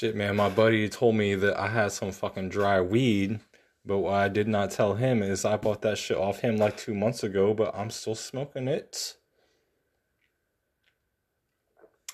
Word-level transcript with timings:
Shit, 0.00 0.16
man, 0.16 0.34
my 0.36 0.48
buddy 0.48 0.88
told 0.88 1.14
me 1.16 1.34
that 1.34 1.60
I 1.60 1.68
had 1.68 1.92
some 1.92 2.10
fucking 2.10 2.48
dry 2.48 2.80
weed, 2.80 3.38
but 3.84 3.98
what 3.98 4.14
I 4.14 4.28
did 4.28 4.48
not 4.48 4.70
tell 4.70 4.94
him 4.94 5.22
is 5.22 5.44
I 5.44 5.58
bought 5.58 5.82
that 5.82 5.98
shit 5.98 6.16
off 6.16 6.40
him 6.40 6.56
like 6.56 6.78
two 6.78 6.94
months 6.94 7.22
ago, 7.22 7.52
but 7.52 7.74
I'm 7.76 7.90
still 7.90 8.14
smoking 8.14 8.66
it. 8.66 9.18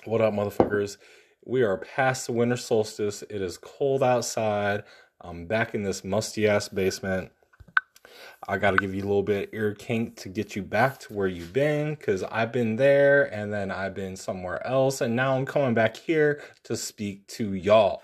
What 0.04 0.20
up, 0.20 0.34
motherfuckers? 0.34 0.96
We 1.44 1.62
are 1.62 1.76
past 1.76 2.26
the 2.26 2.32
winter 2.32 2.56
solstice. 2.56 3.22
It 3.30 3.40
is 3.40 3.56
cold 3.56 4.02
outside. 4.02 4.82
I'm 5.20 5.46
back 5.46 5.72
in 5.72 5.84
this 5.84 6.02
musty 6.02 6.48
ass 6.48 6.68
basement. 6.68 7.30
I 8.48 8.58
got 8.58 8.72
to 8.72 8.76
give 8.76 8.94
you 8.94 9.02
a 9.02 9.06
little 9.06 9.22
bit 9.22 9.48
of 9.48 9.54
ear 9.54 9.74
kink 9.74 10.16
to 10.16 10.28
get 10.28 10.54
you 10.56 10.62
back 10.62 10.98
to 11.00 11.12
where 11.12 11.26
you've 11.26 11.52
been 11.52 11.94
because 11.94 12.22
I've 12.24 12.52
been 12.52 12.76
there 12.76 13.24
and 13.24 13.52
then 13.52 13.70
I've 13.70 13.94
been 13.94 14.16
somewhere 14.16 14.64
else. 14.66 15.00
And 15.00 15.16
now 15.16 15.36
I'm 15.36 15.46
coming 15.46 15.74
back 15.74 15.96
here 15.96 16.42
to 16.64 16.76
speak 16.76 17.26
to 17.28 17.54
y'all. 17.54 18.02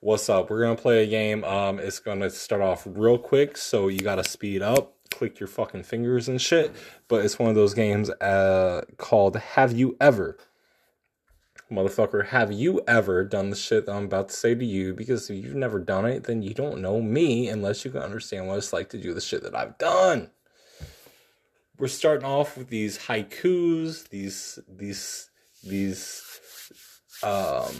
What's 0.00 0.28
up? 0.28 0.50
We're 0.50 0.60
going 0.60 0.76
to 0.76 0.82
play 0.82 1.02
a 1.02 1.06
game. 1.06 1.44
Um, 1.44 1.78
it's 1.78 1.98
going 1.98 2.20
to 2.20 2.28
start 2.28 2.60
off 2.60 2.86
real 2.86 3.16
quick, 3.16 3.56
so 3.56 3.88
you 3.88 4.00
got 4.00 4.16
to 4.16 4.24
speed 4.24 4.60
up, 4.60 4.96
click 5.10 5.40
your 5.40 5.46
fucking 5.46 5.84
fingers 5.84 6.28
and 6.28 6.38
shit. 6.38 6.74
But 7.08 7.24
it's 7.24 7.38
one 7.38 7.48
of 7.48 7.54
those 7.54 7.72
games 7.72 8.10
uh, 8.10 8.82
called 8.98 9.36
Have 9.36 9.72
You 9.72 9.96
Ever? 10.02 10.36
Motherfucker, 11.74 12.26
have 12.26 12.52
you 12.52 12.80
ever 12.86 13.24
done 13.24 13.50
the 13.50 13.56
shit 13.56 13.86
that 13.86 13.92
I'm 13.92 14.04
about 14.04 14.28
to 14.28 14.34
say 14.34 14.54
to 14.54 14.64
you? 14.64 14.94
Because 14.94 15.28
if 15.28 15.44
you've 15.44 15.56
never 15.56 15.80
done 15.80 16.06
it, 16.06 16.22
then 16.22 16.40
you 16.40 16.54
don't 16.54 16.80
know 16.80 17.02
me 17.02 17.48
unless 17.48 17.84
you 17.84 17.90
can 17.90 18.00
understand 18.00 18.46
what 18.46 18.58
it's 18.58 18.72
like 18.72 18.90
to 18.90 18.98
do 18.98 19.12
the 19.12 19.20
shit 19.20 19.42
that 19.42 19.56
I've 19.56 19.76
done. 19.76 20.30
We're 21.76 21.88
starting 21.88 22.24
off 22.24 22.56
with 22.56 22.68
these 22.68 22.96
haikus, 22.96 24.08
these 24.08 24.60
these 24.68 25.28
these 25.64 26.22
um 27.24 27.74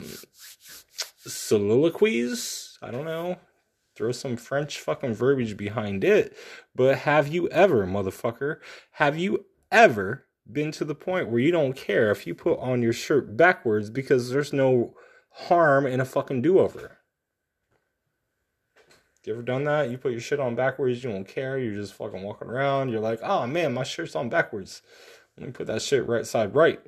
soliloquies. 1.20 2.76
I 2.82 2.90
don't 2.90 3.04
know. 3.04 3.36
Throw 3.94 4.10
some 4.10 4.36
French 4.36 4.80
fucking 4.80 5.14
verbiage 5.14 5.56
behind 5.56 6.02
it. 6.02 6.36
But 6.74 6.98
have 6.98 7.28
you 7.28 7.48
ever, 7.50 7.86
motherfucker, 7.86 8.56
have 8.94 9.16
you 9.16 9.44
ever 9.70 10.26
been 10.50 10.72
to 10.72 10.84
the 10.84 10.94
point 10.94 11.28
where 11.28 11.40
you 11.40 11.50
don't 11.50 11.74
care 11.74 12.10
if 12.10 12.26
you 12.26 12.34
put 12.34 12.58
on 12.58 12.82
your 12.82 12.92
shirt 12.92 13.36
backwards 13.36 13.90
because 13.90 14.30
there's 14.30 14.52
no 14.52 14.94
harm 15.30 15.86
in 15.86 16.00
a 16.00 16.04
fucking 16.04 16.42
do 16.42 16.58
over. 16.58 16.98
You 19.24 19.32
ever 19.32 19.42
done 19.42 19.64
that? 19.64 19.90
You 19.90 19.96
put 19.96 20.12
your 20.12 20.20
shit 20.20 20.38
on 20.38 20.54
backwards, 20.54 21.02
you 21.02 21.10
don't 21.10 21.26
care, 21.26 21.58
you're 21.58 21.74
just 21.74 21.94
fucking 21.94 22.22
walking 22.22 22.48
around, 22.48 22.90
you're 22.90 23.00
like, 23.00 23.20
oh 23.22 23.46
man, 23.46 23.72
my 23.72 23.82
shirt's 23.82 24.14
on 24.14 24.28
backwards. 24.28 24.82
Let 25.36 25.46
me 25.46 25.52
put 25.52 25.66
that 25.66 25.80
shit 25.80 26.06
right 26.06 26.26
side 26.26 26.54
right. 26.54 26.80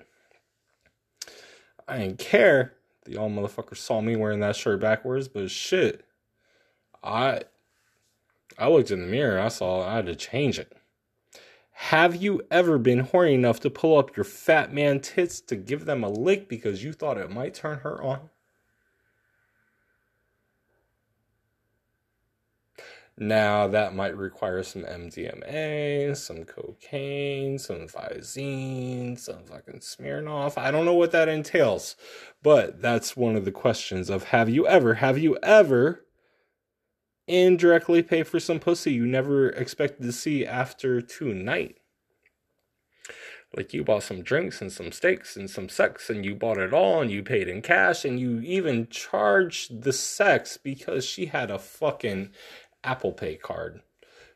I 1.88 1.98
didn't 1.98 2.18
care. 2.18 2.74
The 3.04 3.16
all 3.16 3.30
motherfucker 3.30 3.76
saw 3.76 4.00
me 4.00 4.16
wearing 4.16 4.41
that 4.41 4.56
shirt 4.56 4.80
backwards, 4.80 5.28
but 5.28 5.50
shit. 5.50 6.04
I 7.02 7.42
I 8.58 8.68
looked 8.68 8.91
in 8.91 9.00
the 9.00 9.06
mirror, 9.06 9.41
I 9.41 9.48
saw 9.48 9.86
I 9.88 9.96
had 9.96 10.06
to 10.06 10.14
change 10.14 10.58
it. 10.58 10.75
Have 11.78 12.16
you 12.16 12.41
ever 12.50 12.78
been 12.78 13.00
horny 13.00 13.34
enough 13.34 13.60
to 13.60 13.69
pull 13.69 13.98
up 13.98 14.16
your 14.16 14.24
fat 14.24 14.72
man 14.72 14.98
tits 14.98 15.41
to 15.42 15.55
give 15.55 15.84
them 15.84 16.02
a 16.02 16.08
lick 16.08 16.48
because 16.48 16.82
you 16.82 16.94
thought 16.94 17.19
it 17.19 17.30
might 17.30 17.52
turn 17.52 17.80
her 17.80 18.02
on? 18.02 18.30
Now, 23.19 23.69
that 23.69 23.94
might 23.94 24.16
require 24.16 24.62
some 24.62 24.82
MDMA, 24.84 26.16
some 26.16 26.44
cocaine, 26.44 27.58
some 27.58 27.86
Visine, 27.88 29.19
some 29.19 29.44
fucking 29.44 29.80
Smirnoff. 29.80 30.56
I 30.56 30.70
don't 30.70 30.86
know 30.86 30.94
what 30.94 31.12
that 31.12 31.28
entails, 31.28 31.94
but 32.42 32.80
that's 32.80 33.19
one 33.19 33.36
of 33.36 33.44
the 33.44 33.52
questions 33.52 34.08
of 34.08 34.24
have 34.24 34.48
you 34.48 34.66
ever, 34.66 34.94
have 34.94 35.19
you 35.19 35.36
ever 35.42 36.05
indirectly 37.27 38.02
pay 38.02 38.22
for 38.22 38.38
some 38.41 38.60
pussy 38.60 38.92
you 38.92 39.06
never 39.06 39.48
expected 39.50 40.03
to 40.04 40.12
see 40.12 40.47
after 40.47 41.00
tonight. 41.00 41.78
Like 43.56 43.72
you 43.72 43.84
bought 43.84 44.03
some 44.03 44.22
drinks 44.22 44.60
and 44.60 44.72
some 44.72 44.92
steaks 44.92 45.37
and 45.37 45.48
some 45.48 45.69
sex 45.69 46.10
and 46.10 46.25
you 46.25 46.34
bought 46.34 46.59
it 46.59 46.72
all 46.72 47.00
and 47.00 47.10
you 47.10 47.22
paid 47.22 47.48
in 47.48 47.62
cash 47.62 48.04
and 48.04 48.19
you 48.20 48.41
even 48.41 48.88
charged 48.88 49.82
the 49.82 49.92
sex 49.92 50.56
because 50.56 51.04
she 51.04 51.26
had 51.26 51.50
a 51.50 51.59
fucking 51.59 52.31
Apple 52.84 53.12
Pay 53.12 53.37
card. 53.37 53.81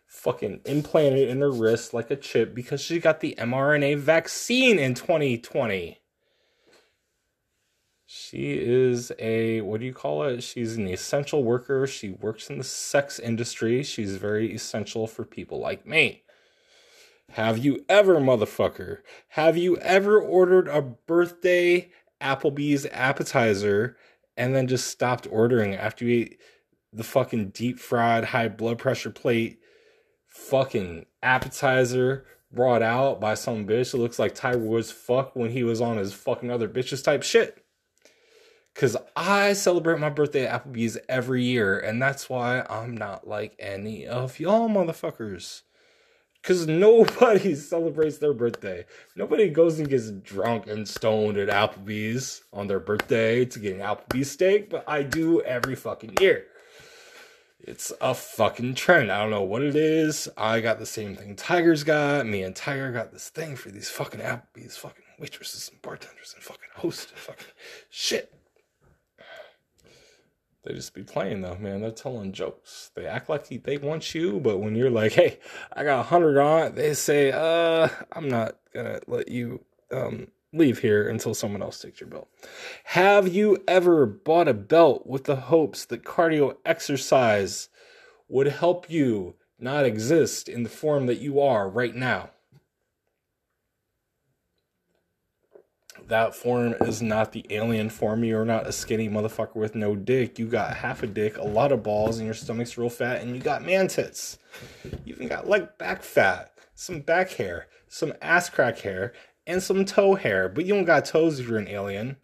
Fucking 0.07 0.61
implanted 0.65 1.29
in 1.29 1.41
her 1.41 1.51
wrist 1.51 1.93
like 1.93 2.11
a 2.11 2.17
chip 2.17 2.55
because 2.55 2.81
she 2.81 2.99
got 2.99 3.21
the 3.21 3.35
mRNA 3.39 3.99
vaccine 3.99 4.79
in 4.79 4.95
2020. 4.95 6.01
She 8.13 8.55
is 8.59 9.13
a, 9.21 9.61
what 9.61 9.79
do 9.79 9.87
you 9.87 9.95
call 9.95 10.25
it? 10.25 10.43
She's 10.43 10.77
an 10.77 10.89
essential 10.89 11.45
worker. 11.45 11.87
She 11.87 12.11
works 12.11 12.51
in 12.51 12.59
the 12.59 12.65
sex 12.65 13.21
industry. 13.21 13.85
She's 13.85 14.17
very 14.17 14.53
essential 14.53 15.07
for 15.07 15.25
people 15.25 15.61
like 15.61 15.87
me. 15.87 16.25
Have 17.35 17.59
you 17.59 17.85
ever, 17.89 18.17
motherfucker, 18.17 19.03
have 19.29 19.57
you 19.57 19.77
ever 19.77 20.21
ordered 20.21 20.67
a 20.67 20.83
birthday 20.83 21.93
Applebee's 22.21 22.85
appetizer 22.87 23.97
and 24.37 24.57
then 24.57 24.67
just 24.67 24.89
stopped 24.89 25.29
ordering 25.31 25.77
after 25.77 26.05
you 26.05 26.23
ate 26.23 26.41
the 26.93 27.05
fucking 27.05 27.51
deep 27.51 27.79
fried 27.79 28.25
high 28.25 28.49
blood 28.49 28.79
pressure 28.79 29.11
plate 29.11 29.61
fucking 30.27 31.07
appetizer 31.23 32.27
brought 32.51 32.83
out 32.83 33.21
by 33.21 33.35
some 33.35 33.69
bitch 33.69 33.93
that 33.93 33.99
looks 33.99 34.19
like 34.19 34.35
Tiger 34.35 34.59
Woods 34.59 34.91
fuck 34.91 35.37
when 35.37 35.53
he 35.53 35.63
was 35.63 35.81
on 35.81 35.97
his 35.97 36.13
fucking 36.13 36.51
other 36.51 36.69
bitches 36.69 37.05
type 37.05 37.23
shit? 37.23 37.65
Because 38.81 38.97
I 39.15 39.53
celebrate 39.53 40.01
my 40.01 40.09
birthday 40.09 40.47
at 40.47 40.65
Applebee's 40.65 40.97
every 41.07 41.45
year, 41.45 41.79
and 41.79 42.01
that's 42.01 42.31
why 42.31 42.65
I'm 42.71 42.97
not 42.97 43.29
like 43.29 43.55
any 43.59 44.07
of 44.07 44.41
y'all 44.41 44.71
motherfuckers. 44.71 45.61
Because 46.41 46.67
nobody 46.67 47.55
celebrates 47.57 48.17
their 48.17 48.33
birthday. 48.33 48.87
Nobody 49.15 49.51
goes 49.51 49.79
and 49.79 49.87
gets 49.87 50.11
drunk 50.11 50.67
and 50.67 50.89
stoned 50.89 51.37
at 51.37 51.51
Applebee's 51.51 52.43
on 52.55 52.69
their 52.69 52.81
birthday 52.81 53.45
to 53.45 53.59
get 53.59 53.75
an 53.75 53.83
Applebee's 53.83 54.31
steak, 54.31 54.71
but 54.71 54.89
I 54.89 55.03
do 55.03 55.43
every 55.43 55.75
fucking 55.75 56.17
year. 56.19 56.47
It's 57.59 57.93
a 58.01 58.15
fucking 58.15 58.77
trend. 58.77 59.13
I 59.13 59.21
don't 59.21 59.31
know 59.31 59.43
what 59.43 59.61
it 59.61 59.77
is. 59.77 60.27
I 60.39 60.63
got 60.63 60.79
the 60.79 60.87
same 60.87 61.17
thing 61.17 61.37
Tiger's 61.37 61.85
got. 61.85 62.25
Me 62.25 62.45
and 62.45 62.57
Tiger 62.57 62.91
got 62.93 63.13
this 63.13 63.29
thing 63.29 63.57
for 63.57 63.69
these 63.69 63.91
fucking 63.91 64.21
Applebee's 64.21 64.79
fucking 64.79 65.05
waitresses 65.19 65.69
and 65.69 65.83
bartenders 65.83 66.33
and 66.35 66.43
fucking 66.43 66.71
hosts 66.77 67.11
and 67.11 67.21
fucking 67.21 67.53
shit. 67.91 68.40
They 70.63 70.75
just 70.75 70.95
be 70.95 71.03
playing 71.03 71.41
though, 71.41 71.57
man. 71.57 71.81
They're 71.81 71.91
telling 71.91 72.33
jokes. 72.33 72.91
They 72.95 73.07
act 73.07 73.31
like 73.31 73.49
they 73.49 73.79
want 73.79 74.15
you, 74.15 74.41
but 74.41 74.59
when 74.59 74.75
you're 74.77 74.91
like, 74.91 75.13
"Hey, 75.13 75.39
I 75.73 75.85
got 75.85 76.01
a 76.01 76.05
hundred 76.05 76.39
on 76.39 76.67
it," 76.67 76.75
they 76.75 76.93
say, 76.95 77.33
"Uh, 77.33 77.89
I'm 78.13 78.29
not 78.29 78.57
gonna 78.75 79.01
let 79.07 79.29
you 79.29 79.65
um, 79.91 80.29
leave 80.53 80.81
here 80.81 81.09
until 81.09 81.33
someone 81.33 81.63
else 81.63 81.81
takes 81.81 82.01
your 82.01 82.11
belt." 82.11 82.29
Have 82.85 83.29
you 83.29 83.65
ever 83.67 84.05
bought 84.05 84.49
a 84.49 84.55
belt 84.55 85.07
with 85.07 85.25
the 85.25 85.37
hopes 85.37 85.87
that 85.87 86.05
cardio 86.05 86.57
exercise 86.67 87.71
would 88.29 88.49
help 88.49 88.91
you 88.91 89.37
not 89.59 89.87
exist 89.87 90.49
in 90.49 90.63
the 90.63 90.69
form 90.69 91.07
that 91.07 91.21
you 91.21 91.41
are 91.41 91.71
right 91.71 91.95
now? 91.95 92.31
That 96.11 96.35
form 96.35 96.75
is 96.83 97.01
not 97.01 97.33
the 97.33 97.47
alien 97.51 97.89
form. 97.89 98.23
You're 98.23 98.45
not 98.45 98.67
a 98.67 98.73
skinny 98.73 99.09
motherfucker 99.09 99.57
with 99.57 99.75
no 99.75 99.97
dick. 99.97 100.39
You 100.39 100.47
got 100.47 100.77
half 100.77 101.03
a 101.03 101.07
dick, 101.07 101.39
a 101.39 101.45
lot 101.45 101.73
of 101.73 101.83
balls, 101.83 102.19
and 102.19 102.27
your 102.27 102.35
stomach's 102.35 102.77
real 102.77 102.91
fat, 102.91 103.23
and 103.23 103.35
you 103.35 103.41
got 103.41 103.65
man 103.65 103.89
tits. 103.89 104.39
You 105.05 105.15
even 105.15 105.29
got 105.29 105.49
like 105.49 105.79
back 105.79 106.03
fat, 106.03 106.53
some 106.75 107.01
back 107.01 107.31
hair, 107.33 107.69
some 107.89 108.13
ass 108.21 108.51
crack 108.51 108.79
hair, 108.81 109.15
and 109.47 109.63
some 109.63 109.85
toe 109.85 110.17
hair. 110.17 110.49
But 110.49 110.67
you 110.67 110.75
don't 110.75 110.85
got 110.85 111.07
toes 111.07 111.41
if 111.41 111.49
you're 111.49 111.59
an 111.59 111.69
alien. 111.69 112.17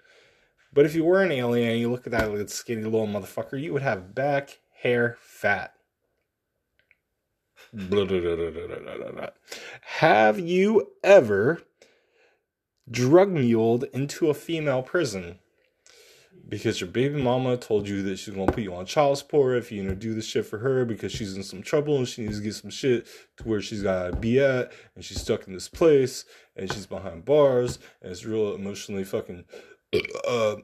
But 0.72 0.84
if 0.84 0.94
you 0.94 1.04
were 1.04 1.22
an 1.22 1.32
alien 1.32 1.70
and 1.70 1.80
you 1.80 1.90
look 1.90 2.06
at 2.06 2.12
that 2.12 2.30
little 2.30 2.48
skinny 2.48 2.82
little 2.82 3.06
motherfucker, 3.06 3.60
you 3.60 3.72
would 3.72 3.82
have 3.82 4.14
back, 4.14 4.58
hair, 4.82 5.16
fat. 5.20 5.72
Have 9.82 10.38
you 10.38 10.92
ever 11.02 11.62
drug 12.90 13.30
muled 13.30 13.84
into 13.92 14.28
a 14.30 14.34
female 14.34 14.82
prison. 14.82 15.38
Because 16.48 16.80
your 16.80 16.90
baby 16.90 17.20
mama 17.20 17.56
told 17.56 17.88
you 17.88 18.02
that 18.04 18.18
she's 18.18 18.34
gonna 18.34 18.52
put 18.52 18.62
you 18.62 18.72
on 18.72 18.86
child 18.86 19.18
support 19.18 19.56
if 19.56 19.72
you, 19.72 19.82
you 19.82 19.88
know 19.88 19.94
do 19.94 20.14
this 20.14 20.26
shit 20.26 20.46
for 20.46 20.58
her 20.58 20.84
because 20.84 21.10
she's 21.10 21.34
in 21.34 21.42
some 21.42 21.60
trouble 21.60 21.96
and 21.96 22.06
she 22.06 22.22
needs 22.22 22.38
to 22.38 22.44
get 22.44 22.54
some 22.54 22.70
shit 22.70 23.08
to 23.38 23.44
where 23.44 23.60
she's 23.60 23.82
gotta 23.82 24.14
be 24.14 24.38
at. 24.38 24.72
And 24.94 25.04
she's 25.04 25.20
stuck 25.20 25.48
in 25.48 25.54
this 25.54 25.68
place 25.68 26.24
and 26.54 26.72
she's 26.72 26.86
behind 26.86 27.24
bars 27.24 27.80
and 28.00 28.12
it's 28.12 28.24
real 28.24 28.54
emotionally 28.54 29.02
fucking 29.02 29.44
uh 30.28 30.56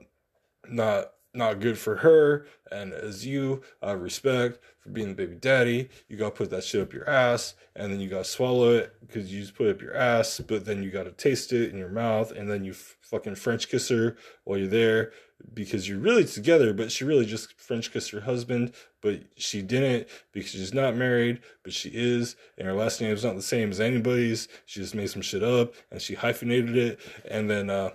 not 0.68 1.12
not 1.34 1.60
good 1.60 1.78
for 1.78 1.96
her. 1.96 2.46
And 2.70 2.92
as 2.92 3.26
you, 3.26 3.62
I 3.82 3.92
respect 3.92 4.58
for 4.80 4.90
being 4.90 5.08
the 5.08 5.14
baby 5.14 5.36
daddy. 5.36 5.88
You 6.08 6.16
gotta 6.16 6.34
put 6.34 6.50
that 6.50 6.64
shit 6.64 6.82
up 6.82 6.92
your 6.92 7.08
ass, 7.08 7.54
and 7.74 7.92
then 7.92 8.00
you 8.00 8.08
gotta 8.08 8.24
swallow 8.24 8.70
it 8.70 8.94
because 9.06 9.32
you 9.32 9.40
just 9.40 9.54
put 9.54 9.66
it 9.66 9.76
up 9.76 9.82
your 9.82 9.94
ass. 9.94 10.40
But 10.40 10.64
then 10.64 10.82
you 10.82 10.90
gotta 10.90 11.12
taste 11.12 11.52
it 11.52 11.70
in 11.70 11.78
your 11.78 11.88
mouth, 11.88 12.32
and 12.32 12.50
then 12.50 12.64
you 12.64 12.72
f- 12.72 12.96
fucking 13.00 13.36
French 13.36 13.68
kiss 13.68 13.88
her 13.88 14.16
while 14.44 14.58
you're 14.58 14.68
there 14.68 15.12
because 15.54 15.88
you're 15.88 15.98
really 15.98 16.24
together. 16.24 16.72
But 16.72 16.92
she 16.92 17.04
really 17.04 17.26
just 17.26 17.58
French 17.60 17.92
kissed 17.92 18.10
her 18.10 18.20
husband, 18.20 18.72
but 19.00 19.22
she 19.36 19.62
didn't 19.62 20.08
because 20.32 20.50
she's 20.50 20.74
not 20.74 20.96
married, 20.96 21.40
but 21.62 21.72
she 21.72 21.90
is, 21.90 22.36
and 22.58 22.66
her 22.66 22.74
last 22.74 23.00
name 23.00 23.12
is 23.12 23.24
not 23.24 23.36
the 23.36 23.42
same 23.42 23.70
as 23.70 23.80
anybody's. 23.80 24.48
She 24.66 24.80
just 24.80 24.94
made 24.94 25.10
some 25.10 25.22
shit 25.22 25.42
up 25.42 25.74
and 25.90 26.00
she 26.00 26.14
hyphenated 26.14 26.76
it, 26.76 27.00
and 27.28 27.50
then 27.50 27.70
uh, 27.70 27.90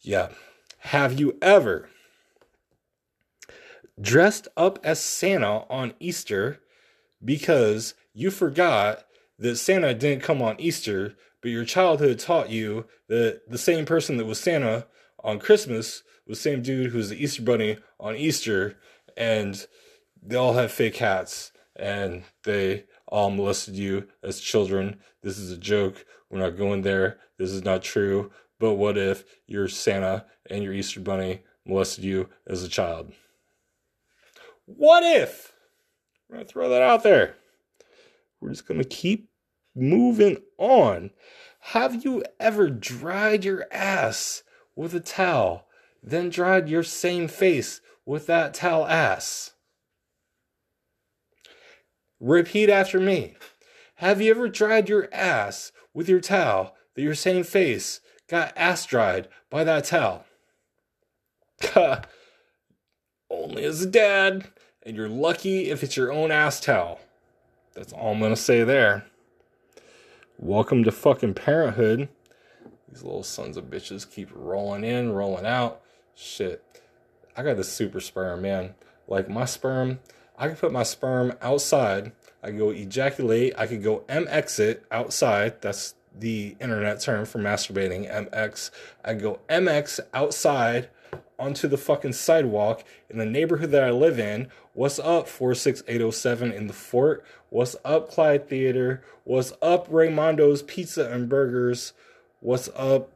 yeah. 0.00 0.28
Have 0.78 1.18
you 1.18 1.36
ever? 1.42 1.88
Dressed 4.00 4.48
up 4.56 4.78
as 4.84 5.00
Santa 5.00 5.64
on 5.70 5.94
Easter 6.00 6.60
because 7.24 7.94
you 8.14 8.30
forgot 8.30 9.04
that 9.38 9.56
Santa 9.56 9.94
didn't 9.94 10.22
come 10.22 10.42
on 10.42 10.60
Easter, 10.60 11.14
but 11.42 11.50
your 11.50 11.64
childhood 11.64 12.18
taught 12.18 12.50
you 12.50 12.86
that 13.08 13.42
the 13.48 13.58
same 13.58 13.84
person 13.84 14.16
that 14.16 14.26
was 14.26 14.40
Santa 14.40 14.86
on 15.22 15.38
Christmas 15.38 16.02
was 16.26 16.38
the 16.38 16.42
same 16.42 16.62
dude 16.62 16.90
who 16.90 16.98
was 16.98 17.10
the 17.10 17.22
Easter 17.22 17.42
Bunny 17.42 17.78
on 18.00 18.16
Easter, 18.16 18.76
and 19.16 19.66
they 20.22 20.36
all 20.36 20.54
have 20.54 20.72
fake 20.72 20.96
hats 20.96 21.52
and 21.76 22.24
they 22.44 22.84
all 23.06 23.30
molested 23.30 23.74
you 23.74 24.08
as 24.22 24.40
children. 24.40 24.98
This 25.22 25.38
is 25.38 25.50
a 25.50 25.58
joke. 25.58 26.04
We're 26.30 26.40
not 26.40 26.56
going 26.56 26.82
there. 26.82 27.18
This 27.38 27.50
is 27.50 27.64
not 27.64 27.82
true. 27.82 28.30
But 28.58 28.74
what 28.74 28.96
if 28.96 29.24
your 29.46 29.68
Santa 29.68 30.24
and 30.48 30.64
your 30.64 30.72
Easter 30.72 31.00
Bunny 31.00 31.42
molested 31.66 32.04
you 32.04 32.30
as 32.46 32.62
a 32.62 32.68
child? 32.68 33.12
What 34.66 35.04
if? 35.04 35.52
I'm 36.28 36.36
going 36.36 36.46
to 36.46 36.52
throw 36.52 36.68
that 36.68 36.82
out 36.82 37.02
there. 37.02 37.36
We're 38.40 38.50
just 38.50 38.66
going 38.66 38.82
to 38.82 38.88
keep 38.88 39.30
moving 39.74 40.38
on. 40.58 41.10
Have 41.60 42.04
you 42.04 42.22
ever 42.38 42.68
dried 42.68 43.44
your 43.44 43.66
ass 43.70 44.42
with 44.74 44.94
a 44.94 45.00
towel, 45.00 45.66
then 46.02 46.30
dried 46.30 46.68
your 46.68 46.82
same 46.82 47.28
face 47.28 47.80
with 48.04 48.26
that 48.26 48.54
towel 48.54 48.86
ass? 48.86 49.52
Repeat 52.18 52.70
after 52.70 52.98
me. 52.98 53.36
Have 53.96 54.20
you 54.20 54.30
ever 54.30 54.48
dried 54.48 54.88
your 54.88 55.08
ass 55.12 55.72
with 55.94 56.08
your 56.08 56.20
towel 56.20 56.74
that 56.94 57.02
your 57.02 57.14
same 57.14 57.44
face 57.44 58.00
got 58.28 58.52
ass 58.56 58.84
dried 58.84 59.28
by 59.48 59.64
that 59.64 59.84
towel? 59.84 60.24
Only 63.30 63.64
as 63.64 63.82
a 63.82 63.86
dad 63.86 64.48
and 64.86 64.96
you're 64.96 65.08
lucky 65.08 65.68
if 65.68 65.82
it's 65.82 65.96
your 65.96 66.12
own 66.12 66.30
ass 66.30 66.60
towel. 66.60 67.00
That's 67.74 67.92
all 67.92 68.12
I'm 68.12 68.20
gonna 68.20 68.36
say 68.36 68.62
there. 68.62 69.04
Welcome 70.38 70.84
to 70.84 70.92
fucking 70.92 71.34
parenthood. 71.34 72.08
These 72.88 73.02
little 73.02 73.24
sons 73.24 73.56
of 73.56 73.64
bitches 73.64 74.08
keep 74.08 74.30
rolling 74.32 74.84
in, 74.84 75.12
rolling 75.12 75.44
out. 75.44 75.82
Shit. 76.14 76.62
I 77.36 77.42
got 77.42 77.56
the 77.56 77.64
super 77.64 77.98
sperm, 77.98 78.42
man. 78.42 78.76
Like 79.08 79.28
my 79.28 79.44
sperm, 79.44 79.98
I 80.38 80.46
can 80.46 80.56
put 80.56 80.72
my 80.72 80.84
sperm 80.84 81.34
outside. 81.42 82.12
I 82.40 82.48
can 82.48 82.58
go 82.58 82.70
ejaculate. 82.70 83.54
I 83.58 83.66
can 83.66 83.82
go 83.82 84.04
M 84.08 84.26
exit 84.30 84.84
outside. 84.92 85.60
That's 85.62 85.94
the 86.16 86.56
internet 86.60 87.00
term 87.00 87.26
for 87.26 87.40
masturbating, 87.40 88.08
MX. 88.08 88.70
I 89.04 89.14
go 89.14 89.40
MX 89.48 89.98
outside 90.14 90.90
onto 91.38 91.68
the 91.68 91.76
fucking 91.76 92.12
sidewalk 92.12 92.84
in 93.10 93.18
the 93.18 93.26
neighborhood 93.26 93.70
that 93.70 93.84
I 93.84 93.90
live 93.90 94.18
in. 94.18 94.48
What's 94.72 94.98
up, 94.98 95.28
46807 95.28 96.52
in 96.52 96.66
the 96.66 96.72
fort? 96.72 97.24
What's 97.50 97.76
up, 97.84 98.10
Clyde 98.10 98.48
Theater? 98.48 99.02
What's 99.24 99.52
up, 99.60 99.88
Raymondo's 99.88 100.62
Pizza 100.62 101.10
and 101.10 101.28
Burgers? 101.28 101.92
What's 102.40 102.68
up, 102.76 103.10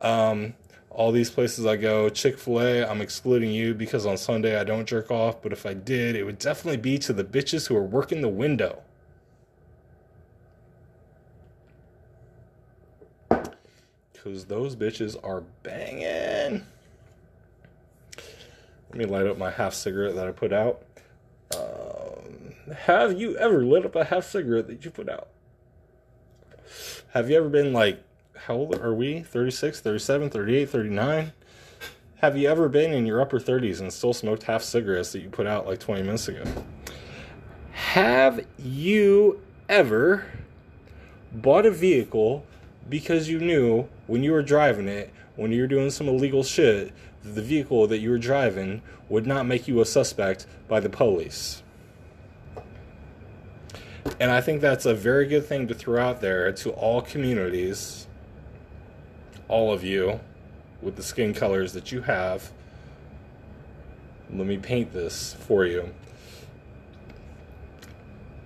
um, 0.00 0.54
all 0.90 1.12
these 1.12 1.30
places 1.30 1.66
I 1.66 1.76
go? 1.76 2.08
Chick 2.08 2.38
fil 2.38 2.60
A, 2.60 2.84
I'm 2.84 3.00
excluding 3.00 3.50
you 3.50 3.74
because 3.74 4.06
on 4.06 4.16
Sunday 4.16 4.58
I 4.58 4.64
don't 4.64 4.86
jerk 4.86 5.10
off, 5.10 5.42
but 5.42 5.52
if 5.52 5.64
I 5.64 5.74
did, 5.74 6.16
it 6.16 6.24
would 6.24 6.38
definitely 6.38 6.78
be 6.78 6.98
to 6.98 7.12
the 7.12 7.24
bitches 7.24 7.68
who 7.68 7.76
are 7.76 7.82
working 7.82 8.20
the 8.20 8.28
window. 8.28 8.82
Because 14.12 14.44
those 14.44 14.76
bitches 14.76 15.16
are 15.24 15.42
banging. 15.62 16.66
Let 18.92 18.98
me 18.98 19.04
light 19.06 19.26
up 19.26 19.38
my 19.38 19.50
half 19.50 19.72
cigarette 19.72 20.14
that 20.16 20.28
I 20.28 20.32
put 20.32 20.52
out. 20.52 20.82
Um, 21.56 22.52
have 22.74 23.18
you 23.18 23.38
ever 23.38 23.64
lit 23.64 23.86
up 23.86 23.96
a 23.96 24.04
half 24.04 24.24
cigarette 24.24 24.66
that 24.66 24.84
you 24.84 24.90
put 24.90 25.08
out? 25.08 25.28
Have 27.14 27.30
you 27.30 27.38
ever 27.38 27.48
been 27.48 27.72
like, 27.72 28.02
how 28.36 28.54
old 28.54 28.78
are 28.78 28.92
we? 28.92 29.20
36, 29.22 29.80
37, 29.80 30.28
38, 30.28 30.68
39? 30.68 31.32
Have 32.16 32.36
you 32.36 32.50
ever 32.50 32.68
been 32.68 32.92
in 32.92 33.06
your 33.06 33.22
upper 33.22 33.40
30s 33.40 33.80
and 33.80 33.90
still 33.90 34.12
smoked 34.12 34.42
half 34.42 34.62
cigarettes 34.62 35.12
that 35.12 35.20
you 35.20 35.30
put 35.30 35.46
out 35.46 35.66
like 35.66 35.80
20 35.80 36.02
minutes 36.02 36.28
ago? 36.28 36.44
Have 37.72 38.44
you 38.58 39.40
ever 39.70 40.26
bought 41.32 41.64
a 41.64 41.70
vehicle 41.70 42.44
because 42.90 43.30
you 43.30 43.38
knew 43.38 43.88
when 44.06 44.22
you 44.22 44.32
were 44.32 44.42
driving 44.42 44.86
it, 44.86 45.10
when 45.36 45.50
you 45.50 45.62
were 45.62 45.66
doing 45.66 45.90
some 45.90 46.08
illegal 46.08 46.42
shit, 46.42 46.92
the 47.22 47.42
vehicle 47.42 47.86
that 47.86 47.98
you 47.98 48.10
were 48.10 48.18
driving 48.18 48.82
would 49.08 49.26
not 49.26 49.46
make 49.46 49.68
you 49.68 49.80
a 49.80 49.84
suspect 49.84 50.46
by 50.68 50.80
the 50.80 50.88
police. 50.88 51.62
And 54.18 54.30
I 54.30 54.40
think 54.40 54.60
that's 54.60 54.86
a 54.86 54.94
very 54.94 55.26
good 55.26 55.46
thing 55.46 55.68
to 55.68 55.74
throw 55.74 56.02
out 56.02 56.20
there 56.20 56.50
to 56.52 56.70
all 56.70 57.02
communities, 57.02 58.06
all 59.48 59.72
of 59.72 59.84
you, 59.84 60.20
with 60.80 60.96
the 60.96 61.02
skin 61.02 61.34
colors 61.34 61.72
that 61.72 61.92
you 61.92 62.02
have. 62.02 62.50
Let 64.30 64.46
me 64.46 64.56
paint 64.56 64.92
this 64.92 65.34
for 65.34 65.64
you. 65.64 65.94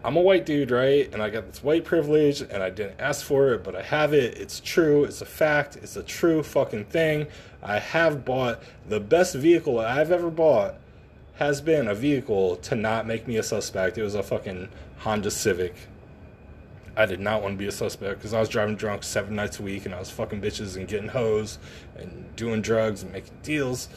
I'm 0.06 0.14
a 0.14 0.20
white 0.20 0.46
dude, 0.46 0.70
right? 0.70 1.12
And 1.12 1.20
I 1.20 1.30
got 1.30 1.48
this 1.48 1.64
white 1.64 1.84
privilege 1.84 2.40
and 2.40 2.62
I 2.62 2.70
didn't 2.70 3.00
ask 3.00 3.26
for 3.26 3.54
it, 3.54 3.64
but 3.64 3.74
I 3.74 3.82
have 3.82 4.14
it. 4.14 4.38
It's 4.38 4.60
true. 4.60 5.02
It's 5.02 5.20
a 5.20 5.26
fact. 5.26 5.74
It's 5.74 5.96
a 5.96 6.02
true 6.04 6.44
fucking 6.44 6.84
thing. 6.84 7.26
I 7.60 7.80
have 7.80 8.24
bought 8.24 8.62
the 8.88 9.00
best 9.00 9.34
vehicle 9.34 9.80
I've 9.80 10.12
ever 10.12 10.30
bought 10.30 10.76
has 11.38 11.60
been 11.60 11.88
a 11.88 11.94
vehicle 11.94 12.54
to 12.54 12.76
not 12.76 13.04
make 13.04 13.26
me 13.26 13.36
a 13.36 13.42
suspect. 13.42 13.98
It 13.98 14.04
was 14.04 14.14
a 14.14 14.22
fucking 14.22 14.68
Honda 14.98 15.32
Civic. 15.32 15.74
I 16.96 17.04
did 17.06 17.18
not 17.18 17.42
want 17.42 17.54
to 17.54 17.58
be 17.58 17.66
a 17.66 17.72
suspect 17.72 18.20
because 18.20 18.32
I 18.32 18.38
was 18.38 18.48
driving 18.48 18.76
drunk 18.76 19.02
seven 19.02 19.34
nights 19.34 19.58
a 19.58 19.64
week 19.64 19.86
and 19.86 19.94
I 19.94 19.98
was 19.98 20.10
fucking 20.10 20.40
bitches 20.40 20.76
and 20.76 20.86
getting 20.86 21.08
hoes 21.08 21.58
and 21.96 22.34
doing 22.36 22.62
drugs 22.62 23.02
and 23.02 23.10
making 23.10 23.34
deals. 23.42 23.88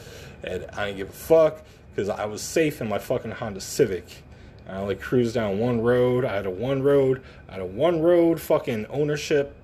And 0.42 0.66
I 0.72 0.86
didn't 0.86 0.96
give 0.96 1.10
a 1.10 1.12
fuck 1.12 1.62
because 1.94 2.08
I 2.08 2.24
was 2.24 2.42
safe 2.42 2.80
in 2.80 2.88
my 2.88 2.98
fucking 2.98 3.30
Honda 3.30 3.60
Civic 3.60 4.24
I 4.70 4.76
only 4.76 4.94
cruised 4.94 5.34
down 5.34 5.58
one 5.58 5.80
road. 5.80 6.24
I 6.24 6.36
had 6.36 6.46
a 6.46 6.50
one 6.50 6.82
road, 6.82 7.22
I 7.48 7.54
had 7.54 7.60
a 7.60 7.66
one 7.66 8.00
road 8.00 8.40
fucking 8.40 8.86
ownership 8.86 9.56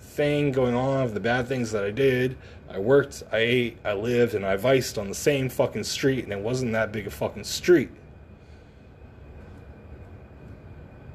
thing 0.00 0.50
going 0.50 0.74
on 0.74 1.04
of 1.04 1.14
the 1.14 1.20
bad 1.20 1.46
things 1.46 1.70
that 1.70 1.84
I 1.84 1.92
did. 1.92 2.36
I 2.68 2.80
worked, 2.80 3.22
I 3.30 3.38
ate, 3.38 3.78
I 3.84 3.92
lived, 3.92 4.34
and 4.34 4.44
I 4.44 4.56
viced 4.56 4.98
on 4.98 5.08
the 5.08 5.14
same 5.14 5.48
fucking 5.48 5.84
street, 5.84 6.24
and 6.24 6.32
it 6.32 6.40
wasn't 6.40 6.72
that 6.72 6.90
big 6.90 7.06
a 7.06 7.10
fucking 7.10 7.44
street. 7.44 7.90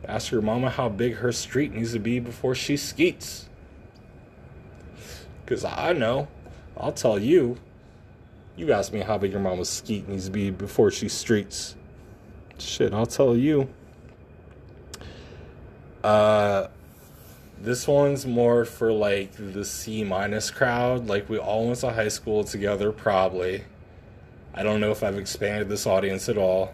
Ask 0.07 0.31
your 0.31 0.41
mama 0.41 0.69
how 0.69 0.87
big 0.87 1.15
her 1.15 1.33
street 1.33 1.73
needs 1.73 1.91
to 1.91 1.99
be 1.99 2.19
before 2.19 2.55
she 2.55 2.77
skeets. 2.77 3.49
Because 5.43 5.65
I 5.65 5.91
know. 5.93 6.29
I'll 6.77 6.93
tell 6.93 7.19
you. 7.19 7.57
You 8.55 8.71
ask 8.71 8.93
me 8.93 9.01
how 9.01 9.17
big 9.17 9.31
your 9.31 9.41
mama's 9.41 9.69
skeet 9.69 10.07
needs 10.07 10.25
to 10.25 10.31
be 10.31 10.51
before 10.51 10.89
she 10.89 11.09
streets. 11.09 11.75
Shit, 12.57 12.93
I'll 12.93 13.05
tell 13.05 13.35
you. 13.35 13.69
Uh, 16.03 16.67
this 17.59 17.87
one's 17.87 18.25
more 18.25 18.63
for 18.65 18.91
like 18.91 19.31
the 19.33 19.65
C 19.65 20.03
minus 20.03 20.51
crowd. 20.51 21.07
Like 21.07 21.29
we 21.29 21.37
all 21.37 21.65
went 21.65 21.79
to 21.79 21.91
high 21.91 22.09
school 22.09 22.43
together, 22.43 22.91
probably. 22.91 23.63
I 24.53 24.63
don't 24.63 24.79
know 24.79 24.91
if 24.91 25.03
I've 25.03 25.17
expanded 25.17 25.67
this 25.67 25.85
audience 25.85 26.29
at 26.29 26.37
all. 26.37 26.71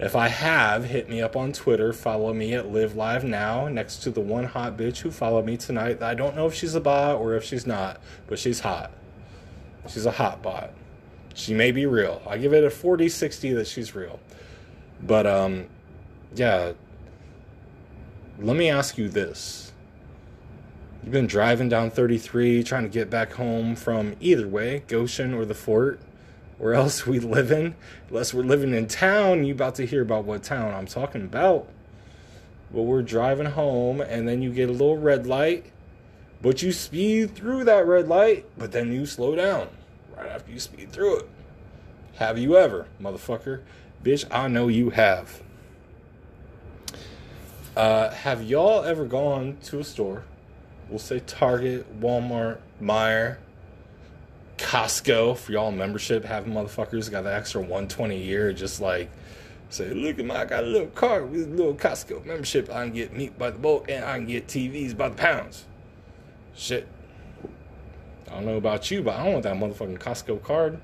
If 0.00 0.16
I 0.16 0.28
have, 0.28 0.86
hit 0.86 1.10
me 1.10 1.20
up 1.20 1.36
on 1.36 1.52
Twitter. 1.52 1.92
Follow 1.92 2.32
me 2.32 2.54
at 2.54 2.72
Live 2.72 2.96
Live 2.96 3.22
Now 3.22 3.68
next 3.68 3.98
to 3.98 4.10
the 4.10 4.20
one 4.20 4.44
hot 4.44 4.76
bitch 4.78 5.00
who 5.00 5.10
followed 5.10 5.44
me 5.44 5.58
tonight. 5.58 6.02
I 6.02 6.14
don't 6.14 6.34
know 6.34 6.46
if 6.46 6.54
she's 6.54 6.74
a 6.74 6.80
bot 6.80 7.16
or 7.16 7.34
if 7.34 7.44
she's 7.44 7.66
not, 7.66 8.00
but 8.26 8.38
she's 8.38 8.60
hot. 8.60 8.92
She's 9.88 10.06
a 10.06 10.10
hot 10.10 10.42
bot. 10.42 10.72
She 11.34 11.52
may 11.52 11.70
be 11.70 11.84
real. 11.84 12.22
I 12.26 12.38
give 12.38 12.54
it 12.54 12.64
a 12.64 12.70
40 12.70 13.10
60 13.10 13.52
that 13.52 13.66
she's 13.66 13.94
real. 13.94 14.18
But 15.02 15.26
um, 15.26 15.66
yeah. 16.34 16.72
Let 18.38 18.56
me 18.56 18.70
ask 18.70 18.96
you 18.96 19.08
this. 19.08 19.72
You've 21.02 21.12
been 21.12 21.26
driving 21.26 21.68
down 21.68 21.90
33 21.90 22.62
trying 22.62 22.84
to 22.84 22.88
get 22.88 23.10
back 23.10 23.32
home 23.32 23.74
from 23.74 24.16
either 24.20 24.48
way, 24.48 24.82
Goshen 24.86 25.34
or 25.34 25.44
the 25.44 25.54
fort. 25.54 26.00
Where 26.58 26.74
else 26.74 27.06
we 27.06 27.18
live 27.18 27.50
in. 27.50 27.74
Unless 28.08 28.34
we're 28.34 28.42
living 28.42 28.74
in 28.74 28.86
town, 28.86 29.44
you 29.44 29.54
about 29.54 29.74
to 29.76 29.86
hear 29.86 30.02
about 30.02 30.24
what 30.24 30.42
town 30.42 30.74
I'm 30.74 30.86
talking 30.86 31.22
about. 31.22 31.68
But 32.72 32.82
we're 32.82 33.02
driving 33.02 33.46
home, 33.46 34.00
and 34.00 34.28
then 34.28 34.42
you 34.42 34.52
get 34.52 34.68
a 34.68 34.72
little 34.72 34.98
red 34.98 35.26
light, 35.26 35.66
but 36.40 36.62
you 36.62 36.70
speed 36.70 37.34
through 37.34 37.64
that 37.64 37.86
red 37.86 38.06
light, 38.06 38.46
but 38.56 38.72
then 38.72 38.92
you 38.92 39.06
slow 39.06 39.34
down 39.34 39.68
right 40.16 40.28
after 40.28 40.52
you 40.52 40.60
speed 40.60 40.92
through 40.92 41.20
it. 41.20 41.28
Have 42.16 42.38
you 42.38 42.56
ever, 42.56 42.86
motherfucker? 43.02 43.62
Bitch, 44.02 44.24
I 44.30 44.48
know 44.48 44.68
you 44.68 44.90
have. 44.90 45.42
Uh, 47.76 48.10
have 48.10 48.42
y'all 48.42 48.82
ever 48.82 49.04
gone 49.04 49.58
to 49.64 49.78
a 49.78 49.84
store? 49.84 50.24
We'll 50.88 50.98
say 50.98 51.20
Target, 51.20 52.00
Walmart, 52.00 52.58
Meijer, 52.80 53.36
Costco 54.56 55.36
for 55.36 55.52
y'all 55.52 55.70
membership. 55.70 56.24
Have 56.24 56.46
motherfuckers 56.46 57.10
got 57.10 57.24
the 57.24 57.34
extra 57.34 57.60
120 57.60 58.16
a 58.16 58.18
year. 58.18 58.52
Just 58.54 58.80
like 58.80 59.10
say, 59.68 59.92
look 59.92 60.18
at 60.18 60.24
my, 60.24 60.40
I 60.40 60.44
got 60.46 60.64
a 60.64 60.66
little 60.66 60.88
card 60.88 61.30
with 61.30 61.46
a 61.46 61.50
little 61.50 61.74
Costco 61.74 62.24
membership. 62.24 62.70
I 62.70 62.84
can 62.84 62.94
get 62.94 63.12
meat 63.12 63.38
by 63.38 63.50
the 63.50 63.58
boat 63.58 63.86
and 63.88 64.04
I 64.04 64.16
can 64.16 64.26
get 64.26 64.46
TVs 64.46 64.96
by 64.96 65.10
the 65.10 65.16
pounds. 65.16 65.66
Shit. 66.54 66.88
I 68.28 68.34
don't 68.34 68.46
know 68.46 68.56
about 68.56 68.90
you, 68.90 69.02
but 69.02 69.14
I 69.14 69.24
don't 69.24 69.32
want 69.32 69.44
that 69.44 69.56
motherfucking 69.56 69.98
Costco 69.98 70.42
card. 70.42 70.80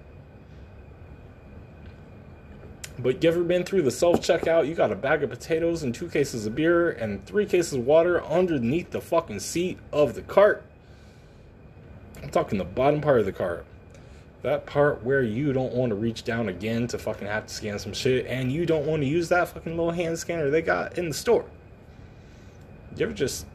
But 2.98 3.22
you 3.22 3.28
ever 3.28 3.44
been 3.44 3.64
through 3.64 3.82
the 3.82 3.90
self 3.90 4.20
checkout? 4.20 4.66
You 4.66 4.74
got 4.74 4.90
a 4.90 4.96
bag 4.96 5.22
of 5.22 5.30
potatoes 5.30 5.82
and 5.82 5.94
two 5.94 6.08
cases 6.08 6.46
of 6.46 6.54
beer 6.54 6.90
and 6.90 7.24
three 7.26 7.44
cases 7.44 7.74
of 7.74 7.86
water 7.86 8.24
underneath 8.24 8.90
the 8.90 9.00
fucking 9.00 9.40
seat 9.40 9.78
of 9.92 10.14
the 10.14 10.22
cart. 10.22 10.62
I'm 12.22 12.30
talking 12.30 12.58
the 12.58 12.64
bottom 12.64 13.02
part 13.02 13.20
of 13.20 13.26
the 13.26 13.32
cart. 13.32 13.66
That 14.42 14.64
part 14.64 15.02
where 15.04 15.22
you 15.22 15.52
don't 15.52 15.74
want 15.74 15.90
to 15.90 15.96
reach 15.96 16.24
down 16.24 16.48
again 16.48 16.86
to 16.88 16.98
fucking 16.98 17.26
have 17.26 17.46
to 17.46 17.54
scan 17.54 17.78
some 17.78 17.92
shit 17.92 18.26
and 18.26 18.50
you 18.50 18.64
don't 18.64 18.86
want 18.86 19.02
to 19.02 19.08
use 19.08 19.28
that 19.28 19.48
fucking 19.48 19.76
little 19.76 19.90
hand 19.90 20.18
scanner 20.18 20.48
they 20.48 20.62
got 20.62 20.96
in 20.96 21.08
the 21.08 21.14
store. 21.14 21.44
You 22.96 23.06
ever 23.06 23.14
just 23.14 23.46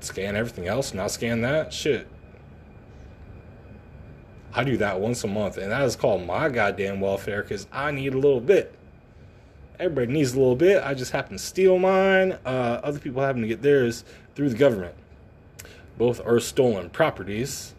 scan 0.00 0.36
everything 0.36 0.66
else, 0.66 0.92
not 0.92 1.10
scan 1.10 1.40
that? 1.42 1.72
Shit. 1.72 2.06
I 4.52 4.64
do 4.64 4.76
that 4.78 5.00
once 5.00 5.22
a 5.22 5.28
month, 5.28 5.58
and 5.58 5.70
that 5.70 5.82
is 5.82 5.94
called 5.94 6.26
my 6.26 6.48
goddamn 6.48 7.00
welfare 7.00 7.42
because 7.42 7.68
I 7.72 7.92
need 7.92 8.14
a 8.14 8.18
little 8.18 8.40
bit. 8.40 8.74
Everybody 9.78 10.12
needs 10.12 10.34
a 10.34 10.38
little 10.38 10.56
bit. 10.56 10.82
I 10.82 10.92
just 10.94 11.12
happen 11.12 11.36
to 11.36 11.42
steal 11.42 11.78
mine. 11.78 12.32
Uh, 12.44 12.80
other 12.82 12.98
people 12.98 13.22
happen 13.22 13.42
to 13.42 13.48
get 13.48 13.62
theirs 13.62 14.04
through 14.34 14.50
the 14.50 14.58
government. 14.58 14.94
Both 15.96 16.24
are 16.26 16.40
stolen 16.40 16.90
properties. 16.90 17.74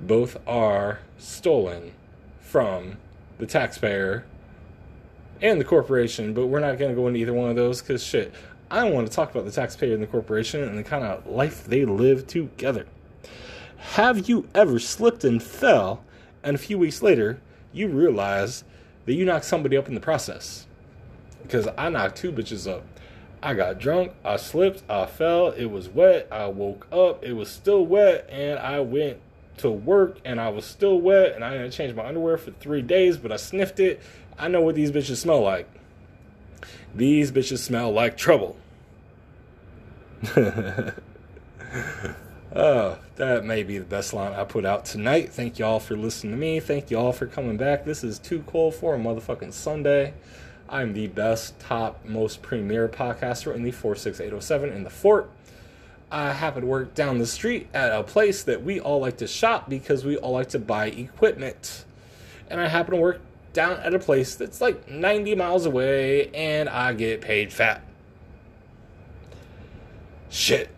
Both 0.00 0.36
are 0.46 1.00
stolen 1.18 1.92
from 2.40 2.98
the 3.38 3.46
taxpayer 3.46 4.26
and 5.40 5.60
the 5.60 5.64
corporation, 5.64 6.34
but 6.34 6.46
we're 6.46 6.60
not 6.60 6.78
going 6.78 6.90
to 6.90 6.94
go 6.94 7.06
into 7.06 7.20
either 7.20 7.32
one 7.32 7.48
of 7.48 7.56
those 7.56 7.80
because 7.80 8.02
shit. 8.02 8.34
I 8.70 8.90
want 8.90 9.06
to 9.06 9.12
talk 9.12 9.30
about 9.30 9.44
the 9.44 9.52
taxpayer 9.52 9.94
and 9.94 10.02
the 10.02 10.06
corporation 10.08 10.62
and 10.62 10.76
the 10.76 10.82
kind 10.82 11.04
of 11.04 11.26
life 11.26 11.64
they 11.64 11.84
live 11.84 12.26
together. 12.26 12.86
Have 13.78 14.28
you 14.28 14.48
ever 14.54 14.78
slipped 14.78 15.24
and 15.24 15.42
fell, 15.42 16.02
and 16.42 16.54
a 16.54 16.58
few 16.58 16.78
weeks 16.78 17.02
later, 17.02 17.40
you 17.72 17.88
realize 17.88 18.64
that 19.04 19.14
you 19.14 19.24
knocked 19.24 19.44
somebody 19.44 19.76
up 19.76 19.88
in 19.88 19.94
the 19.94 20.00
process? 20.00 20.66
Because 21.42 21.68
I 21.76 21.88
knocked 21.88 22.16
two 22.16 22.32
bitches 22.32 22.70
up. 22.70 22.84
I 23.42 23.54
got 23.54 23.78
drunk, 23.78 24.12
I 24.24 24.36
slipped, 24.36 24.82
I 24.90 25.06
fell, 25.06 25.48
it 25.48 25.66
was 25.66 25.88
wet, 25.88 26.26
I 26.32 26.46
woke 26.46 26.86
up, 26.90 27.22
it 27.22 27.34
was 27.34 27.50
still 27.50 27.86
wet, 27.86 28.26
and 28.30 28.58
I 28.58 28.80
went 28.80 29.18
to 29.58 29.70
work 29.70 30.18
and 30.24 30.40
I 30.40 30.48
was 30.48 30.64
still 30.64 31.00
wet, 31.00 31.34
and 31.34 31.44
I 31.44 31.52
didn't 31.52 31.70
change 31.70 31.94
my 31.94 32.06
underwear 32.06 32.38
for 32.38 32.50
three 32.52 32.82
days, 32.82 33.16
but 33.16 33.30
I 33.30 33.36
sniffed 33.36 33.78
it. 33.78 34.02
I 34.38 34.48
know 34.48 34.62
what 34.62 34.74
these 34.74 34.90
bitches 34.90 35.16
smell 35.16 35.42
like. 35.42 35.68
These 36.94 37.30
bitches 37.30 37.58
smell 37.58 37.92
like 37.92 38.16
trouble. 38.16 38.56
Oh, 42.58 42.96
that 43.16 43.44
may 43.44 43.64
be 43.64 43.76
the 43.76 43.84
best 43.84 44.14
line 44.14 44.32
I 44.32 44.44
put 44.44 44.64
out 44.64 44.86
tonight. 44.86 45.30
Thank 45.30 45.58
y'all 45.58 45.78
for 45.78 45.94
listening 45.94 46.32
to 46.32 46.38
me. 46.38 46.58
Thank 46.58 46.90
y'all 46.90 47.12
for 47.12 47.26
coming 47.26 47.58
back. 47.58 47.84
This 47.84 48.02
is 48.02 48.18
Too 48.18 48.42
Cold 48.46 48.74
for 48.74 48.94
a 48.94 48.98
Motherfucking 48.98 49.52
Sunday. 49.52 50.14
I'm 50.66 50.94
the 50.94 51.08
best, 51.08 51.60
top, 51.60 52.02
most 52.06 52.40
premier 52.40 52.88
podcaster 52.88 53.54
in 53.54 53.62
the 53.62 53.72
46807 53.72 54.72
in 54.72 54.84
the 54.84 54.90
fort. 54.90 55.28
I 56.10 56.32
happen 56.32 56.62
to 56.62 56.66
work 56.66 56.94
down 56.94 57.18
the 57.18 57.26
street 57.26 57.68
at 57.74 57.92
a 57.92 58.02
place 58.02 58.42
that 58.44 58.64
we 58.64 58.80
all 58.80 59.00
like 59.00 59.18
to 59.18 59.26
shop 59.26 59.68
because 59.68 60.06
we 60.06 60.16
all 60.16 60.32
like 60.32 60.48
to 60.50 60.58
buy 60.58 60.86
equipment. 60.86 61.84
And 62.48 62.58
I 62.58 62.68
happen 62.68 62.94
to 62.94 63.00
work 63.02 63.20
down 63.52 63.80
at 63.80 63.92
a 63.92 63.98
place 63.98 64.34
that's 64.34 64.62
like 64.62 64.88
90 64.88 65.34
miles 65.34 65.66
away 65.66 66.30
and 66.30 66.70
I 66.70 66.94
get 66.94 67.20
paid 67.20 67.52
fat. 67.52 67.82
Shit 70.30 70.70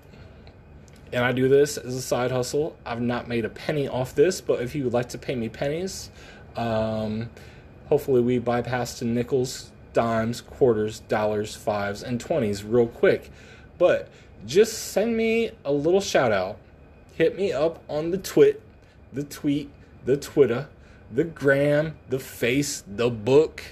and 1.12 1.24
I 1.24 1.32
do 1.32 1.48
this 1.48 1.76
as 1.76 1.94
a 1.94 2.02
side 2.02 2.30
hustle. 2.30 2.76
I've 2.84 3.00
not 3.00 3.28
made 3.28 3.44
a 3.44 3.48
penny 3.48 3.88
off 3.88 4.14
this, 4.14 4.40
but 4.40 4.62
if 4.62 4.74
you 4.74 4.84
would 4.84 4.92
like 4.92 5.08
to 5.10 5.18
pay 5.18 5.34
me 5.34 5.48
pennies, 5.48 6.10
um, 6.56 7.30
hopefully 7.88 8.20
we 8.20 8.38
bypass 8.38 8.98
to 8.98 9.04
nickels, 9.04 9.72
dimes, 9.92 10.40
quarters, 10.40 11.00
dollars, 11.00 11.54
fives, 11.54 12.02
and 12.02 12.20
twenties 12.20 12.64
real 12.64 12.86
quick. 12.86 13.30
But 13.78 14.08
just 14.46 14.92
send 14.92 15.16
me 15.16 15.52
a 15.64 15.72
little 15.72 16.00
shout 16.00 16.32
out. 16.32 16.58
Hit 17.14 17.36
me 17.36 17.52
up 17.52 17.82
on 17.88 18.10
the 18.10 18.18
twit, 18.18 18.62
the 19.12 19.24
tweet, 19.24 19.70
the 20.04 20.16
Twitter, 20.16 20.68
the 21.10 21.24
gram, 21.24 21.96
the 22.08 22.18
face, 22.18 22.84
the 22.86 23.10
book. 23.10 23.62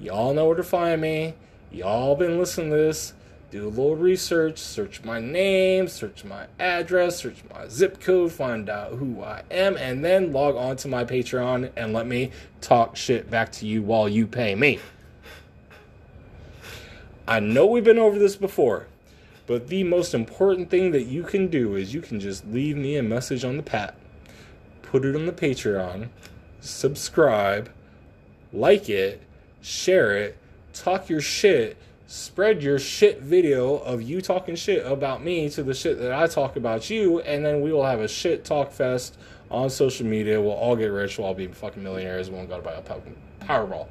Y'all 0.00 0.34
know 0.34 0.46
where 0.46 0.56
to 0.56 0.62
find 0.62 1.00
me. 1.00 1.34
Y'all 1.70 2.16
been 2.16 2.38
listening 2.38 2.70
to 2.70 2.76
this 2.76 3.12
do 3.50 3.66
a 3.66 3.68
little 3.68 3.96
research, 3.96 4.58
search 4.58 5.02
my 5.02 5.20
name, 5.20 5.88
search 5.88 6.24
my 6.24 6.46
address, 6.60 7.16
search 7.16 7.42
my 7.52 7.66
zip 7.66 8.00
code, 8.00 8.30
find 8.30 8.68
out 8.68 8.92
who 8.92 9.22
I 9.22 9.42
am, 9.50 9.76
and 9.76 10.04
then 10.04 10.32
log 10.32 10.54
on 10.54 10.76
to 10.76 10.88
my 10.88 11.04
Patreon 11.04 11.72
and 11.76 11.92
let 11.92 12.06
me 12.06 12.30
talk 12.60 12.94
shit 12.94 13.28
back 13.28 13.50
to 13.52 13.66
you 13.66 13.82
while 13.82 14.08
you 14.08 14.26
pay 14.26 14.54
me. 14.54 14.78
I 17.26 17.40
know 17.40 17.66
we've 17.66 17.84
been 17.84 17.98
over 17.98 18.18
this 18.18 18.36
before, 18.36 18.86
but 19.46 19.66
the 19.68 19.82
most 19.82 20.14
important 20.14 20.70
thing 20.70 20.92
that 20.92 21.04
you 21.04 21.24
can 21.24 21.48
do 21.48 21.74
is 21.74 21.92
you 21.92 22.00
can 22.00 22.20
just 22.20 22.46
leave 22.46 22.76
me 22.76 22.96
a 22.96 23.02
message 23.02 23.44
on 23.44 23.56
the 23.56 23.62
pat, 23.64 23.96
put 24.82 25.04
it 25.04 25.16
on 25.16 25.26
the 25.26 25.32
Patreon, 25.32 26.08
subscribe, 26.60 27.68
like 28.52 28.88
it, 28.88 29.22
share 29.60 30.16
it, 30.16 30.38
talk 30.72 31.08
your 31.08 31.20
shit 31.20 31.76
spread 32.10 32.60
your 32.60 32.76
shit 32.76 33.22
video 33.22 33.76
of 33.76 34.02
you 34.02 34.20
talking 34.20 34.56
shit 34.56 34.84
about 34.84 35.22
me 35.22 35.48
to 35.48 35.62
the 35.62 35.72
shit 35.72 35.96
that 36.00 36.12
I 36.12 36.26
talk 36.26 36.56
about 36.56 36.90
you, 36.90 37.20
and 37.20 37.46
then 37.46 37.60
we 37.60 37.72
will 37.72 37.86
have 37.86 38.00
a 38.00 38.08
shit 38.08 38.44
talk 38.44 38.72
fest 38.72 39.16
on 39.48 39.70
social 39.70 40.04
media. 40.04 40.40
We'll 40.40 40.50
all 40.50 40.74
get 40.74 40.86
rich. 40.86 41.18
We'll 41.18 41.28
all 41.28 41.34
be 41.34 41.46
fucking 41.46 41.80
millionaires. 41.80 42.28
We 42.28 42.34
won't 42.34 42.48
go 42.48 42.56
to 42.56 42.62
buy 42.62 42.72
a 42.72 42.82
Powerball. 43.46 43.86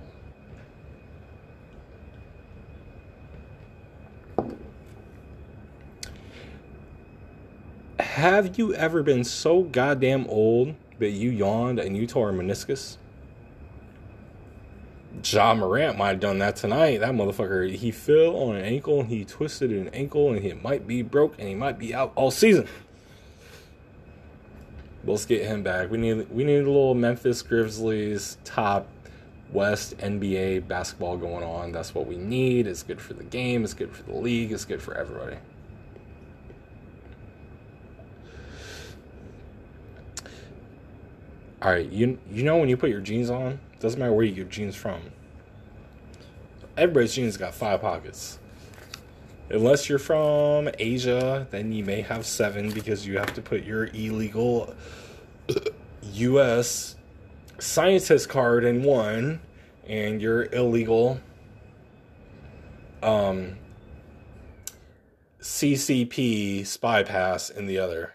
Have 8.01 8.57
you 8.57 8.73
ever 8.73 9.01
been 9.01 9.23
so 9.23 9.63
goddamn 9.63 10.25
old 10.27 10.75
that 10.97 11.11
you 11.11 11.29
yawned 11.29 11.79
and 11.79 11.95
you 11.95 12.05
tore 12.05 12.31
a 12.31 12.33
meniscus? 12.33 12.97
Ja 15.23 15.53
Morant 15.53 15.97
might 15.97 16.09
have 16.09 16.19
done 16.19 16.39
that 16.39 16.55
tonight. 16.55 16.99
That 16.99 17.11
motherfucker, 17.11 17.73
he 17.73 17.91
fell 17.91 18.35
on 18.35 18.55
an 18.55 18.63
ankle 18.63 19.01
and 19.01 19.09
he 19.09 19.25
twisted 19.25 19.71
an 19.71 19.89
ankle 19.89 20.31
and 20.31 20.41
he 20.41 20.53
might 20.53 20.87
be 20.87 21.01
broke 21.01 21.37
and 21.39 21.47
he 21.47 21.55
might 21.55 21.77
be 21.77 21.93
out 21.93 22.11
all 22.15 22.31
season. 22.31 22.67
Let's 25.05 25.25
get 25.25 25.45
him 25.45 25.63
back. 25.63 25.89
We 25.89 25.97
need 25.97 26.29
we 26.29 26.43
need 26.43 26.57
a 26.57 26.67
little 26.67 26.93
Memphis 26.93 27.41
Grizzlies 27.41 28.37
top 28.43 28.87
West 29.51 29.97
NBA 29.97 30.67
basketball 30.67 31.17
going 31.17 31.43
on. 31.43 31.71
That's 31.71 31.95
what 31.95 32.05
we 32.05 32.17
need. 32.17 32.67
It's 32.67 32.83
good 32.83 33.01
for 33.01 33.13
the 33.13 33.23
game. 33.23 33.63
It's 33.63 33.73
good 33.73 33.95
for 33.95 34.03
the 34.03 34.15
league. 34.15 34.51
It's 34.51 34.65
good 34.65 34.81
for 34.81 34.93
everybody. 34.93 35.37
All 41.61 41.71
right, 41.71 41.89
you 41.89 42.17
you 42.31 42.43
know 42.43 42.57
when 42.57 42.69
you 42.69 42.77
put 42.77 42.89
your 42.89 43.01
jeans 43.01 43.29
on, 43.29 43.59
doesn't 43.79 43.99
matter 43.99 44.13
where 44.13 44.25
you 44.25 44.33
get 44.33 44.49
jeans 44.49 44.75
from. 44.75 45.01
Everybody's 46.77 47.13
jeans 47.13 47.37
got 47.37 47.53
five 47.53 47.81
pockets. 47.81 48.39
Unless 49.49 49.89
you're 49.89 49.99
from 49.99 50.69
Asia, 50.77 51.47
then 51.49 51.71
you 51.71 51.83
may 51.83 52.01
have 52.01 52.25
seven 52.25 52.71
because 52.71 53.07
you 53.07 53.17
have 53.17 53.33
to 53.33 53.41
put 53.41 53.63
your 53.63 53.87
illegal 53.87 54.75
U.S. 56.01 56.95
scientist 57.57 58.29
card 58.29 58.63
in 58.63 58.83
one 58.83 59.41
and 59.87 60.21
your 60.21 60.43
illegal 60.53 61.19
um, 63.01 63.57
CCP 65.41 66.65
spy 66.65 67.03
pass 67.03 67.49
in 67.49 67.65
the 67.65 67.79
other. 67.79 68.13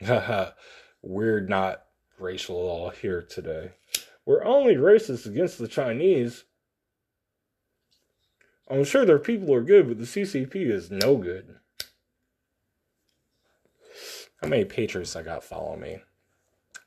We're 1.02 1.40
not 1.40 1.82
racial 2.18 2.56
at 2.56 2.68
all 2.68 2.90
here 2.90 3.22
today. 3.22 3.72
We're 4.26 4.44
only 4.44 4.74
racist 4.74 5.24
against 5.24 5.58
the 5.58 5.68
Chinese. 5.68 6.44
I'm 8.68 8.84
sure 8.84 9.04
their 9.04 9.20
people 9.20 9.54
are 9.54 9.62
good, 9.62 9.86
but 9.86 9.98
the 9.98 10.04
CCP 10.04 10.56
is 10.56 10.90
no 10.90 11.16
good. 11.16 11.56
How 14.42 14.48
many 14.48 14.64
patrons 14.64 15.14
I 15.14 15.22
got 15.22 15.44
follow 15.44 15.76
me? 15.76 15.98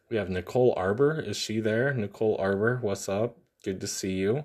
We 0.10 0.18
have 0.18 0.30
Nicole 0.30 0.74
Arbour. 0.76 1.20
Is 1.20 1.38
she 1.38 1.62
there? 1.62 1.94
Nicole 1.94 2.36
Arbour, 2.38 2.80
what's 2.82 3.08
up? 3.08 3.38
Good 3.64 3.80
to 3.82 3.88
see 3.88 4.14
you. 4.14 4.44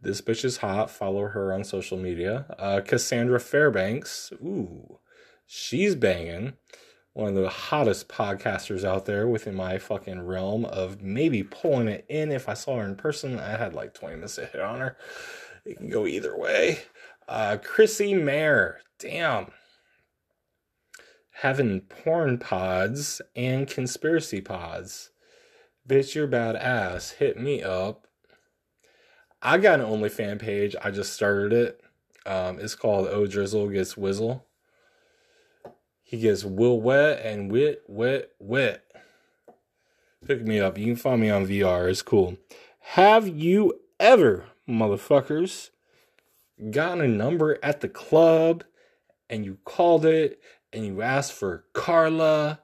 This 0.00 0.20
bitch 0.20 0.44
is 0.44 0.58
hot. 0.58 0.90
Follow 0.90 1.28
her 1.28 1.52
on 1.52 1.62
social 1.62 1.98
media. 1.98 2.46
Uh, 2.58 2.80
Cassandra 2.84 3.38
Fairbanks. 3.38 4.32
Ooh, 4.42 4.98
she's 5.46 5.94
banging. 5.94 6.54
One 7.14 7.28
of 7.28 7.42
the 7.42 7.48
hottest 7.48 8.08
podcasters 8.08 8.84
out 8.84 9.04
there 9.04 9.28
within 9.28 9.54
my 9.54 9.76
fucking 9.78 10.24
realm 10.24 10.64
of 10.64 11.02
maybe 11.02 11.42
pulling 11.42 11.88
it 11.88 12.06
in 12.08 12.32
if 12.32 12.48
I 12.48 12.54
saw 12.54 12.78
her 12.78 12.84
in 12.84 12.96
person. 12.96 13.38
I 13.38 13.56
had 13.56 13.74
like 13.74 13.92
20 13.92 14.14
minutes 14.14 14.36
to 14.36 14.46
hit 14.46 14.62
on 14.62 14.80
her. 14.80 14.96
It 15.64 15.76
can 15.76 15.90
go 15.90 16.06
either 16.06 16.36
way. 16.36 16.80
Uh, 17.28 17.58
Chrissie 17.62 18.14
Mayr. 18.14 18.80
Damn. 18.98 19.48
Having 21.42 21.82
porn 21.82 22.38
pods 22.38 23.20
and 23.36 23.68
conspiracy 23.68 24.40
pods. 24.40 25.10
Bitch, 25.86 26.14
you're 26.14 26.28
badass. 26.28 27.14
Hit 27.14 27.38
me 27.38 27.62
up. 27.62 28.06
I 29.42 29.58
got 29.58 29.80
an 29.80 29.86
OnlyFan 29.86 30.38
page. 30.38 30.76
I 30.82 30.90
just 30.90 31.12
started 31.12 31.52
it. 31.52 31.80
Um, 32.24 32.58
it's 32.60 32.76
called 32.76 33.08
O 33.08 33.26
Drizzle 33.26 33.68
Gets 33.68 33.96
Whizzle. 33.96 34.46
He 36.12 36.18
gets 36.18 36.44
will 36.44 36.78
wet 36.78 37.24
and 37.24 37.50
wit, 37.50 37.84
wet, 37.88 38.32
wet. 38.38 38.84
Pick 40.26 40.42
me 40.42 40.60
up. 40.60 40.76
You 40.76 40.84
can 40.84 40.96
find 40.96 41.22
me 41.22 41.30
on 41.30 41.46
VR. 41.46 41.88
It's 41.88 42.02
cool. 42.02 42.36
Have 42.80 43.26
you 43.26 43.80
ever, 43.98 44.44
motherfuckers, 44.68 45.70
gotten 46.70 47.00
a 47.00 47.08
number 47.08 47.58
at 47.62 47.80
the 47.80 47.88
club 47.88 48.64
and 49.30 49.46
you 49.46 49.56
called 49.64 50.04
it 50.04 50.38
and 50.70 50.84
you 50.84 51.00
asked 51.00 51.32
for 51.32 51.64
Carla 51.72 52.60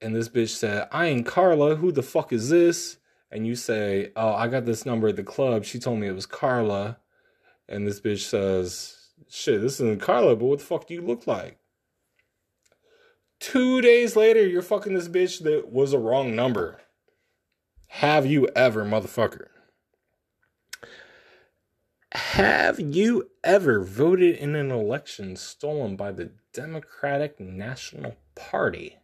and 0.00 0.12
this 0.12 0.28
bitch 0.28 0.48
said, 0.48 0.88
I 0.90 1.06
ain't 1.06 1.26
Carla. 1.26 1.76
Who 1.76 1.92
the 1.92 2.02
fuck 2.02 2.32
is 2.32 2.48
this? 2.48 2.96
and 3.30 3.46
you 3.46 3.54
say, 3.54 4.10
"Oh, 4.16 4.32
I 4.32 4.48
got 4.48 4.64
this 4.64 4.84
number 4.84 5.06
at 5.06 5.14
the 5.14 5.22
club. 5.22 5.64
She 5.64 5.78
told 5.78 6.00
me 6.00 6.08
it 6.08 6.16
was 6.16 6.26
Carla," 6.26 6.98
and 7.68 7.86
this 7.86 8.00
bitch 8.00 8.28
says, 8.28 8.96
"Shit, 9.28 9.60
this 9.60 9.74
isn't 9.74 10.00
Carla, 10.00 10.34
but 10.34 10.46
what 10.46 10.58
the 10.58 10.64
fuck 10.64 10.88
do 10.88 10.94
you 10.94 11.00
look 11.02 11.28
like?" 11.28 11.59
Two 13.40 13.80
days 13.80 14.14
later, 14.14 14.46
you're 14.46 14.62
fucking 14.62 14.94
this 14.94 15.08
bitch 15.08 15.42
that 15.42 15.72
was 15.72 15.92
a 15.92 15.98
wrong 15.98 16.36
number. 16.36 16.80
Have 17.88 18.26
you 18.26 18.46
ever, 18.54 18.84
motherfucker? 18.84 19.48
Have 22.12 22.78
you 22.78 23.30
ever 23.42 23.82
voted 23.82 24.36
in 24.36 24.54
an 24.54 24.70
election 24.70 25.36
stolen 25.36 25.96
by 25.96 26.12
the 26.12 26.32
Democratic 26.52 27.40
National 27.40 28.16
Party? 28.34 29.00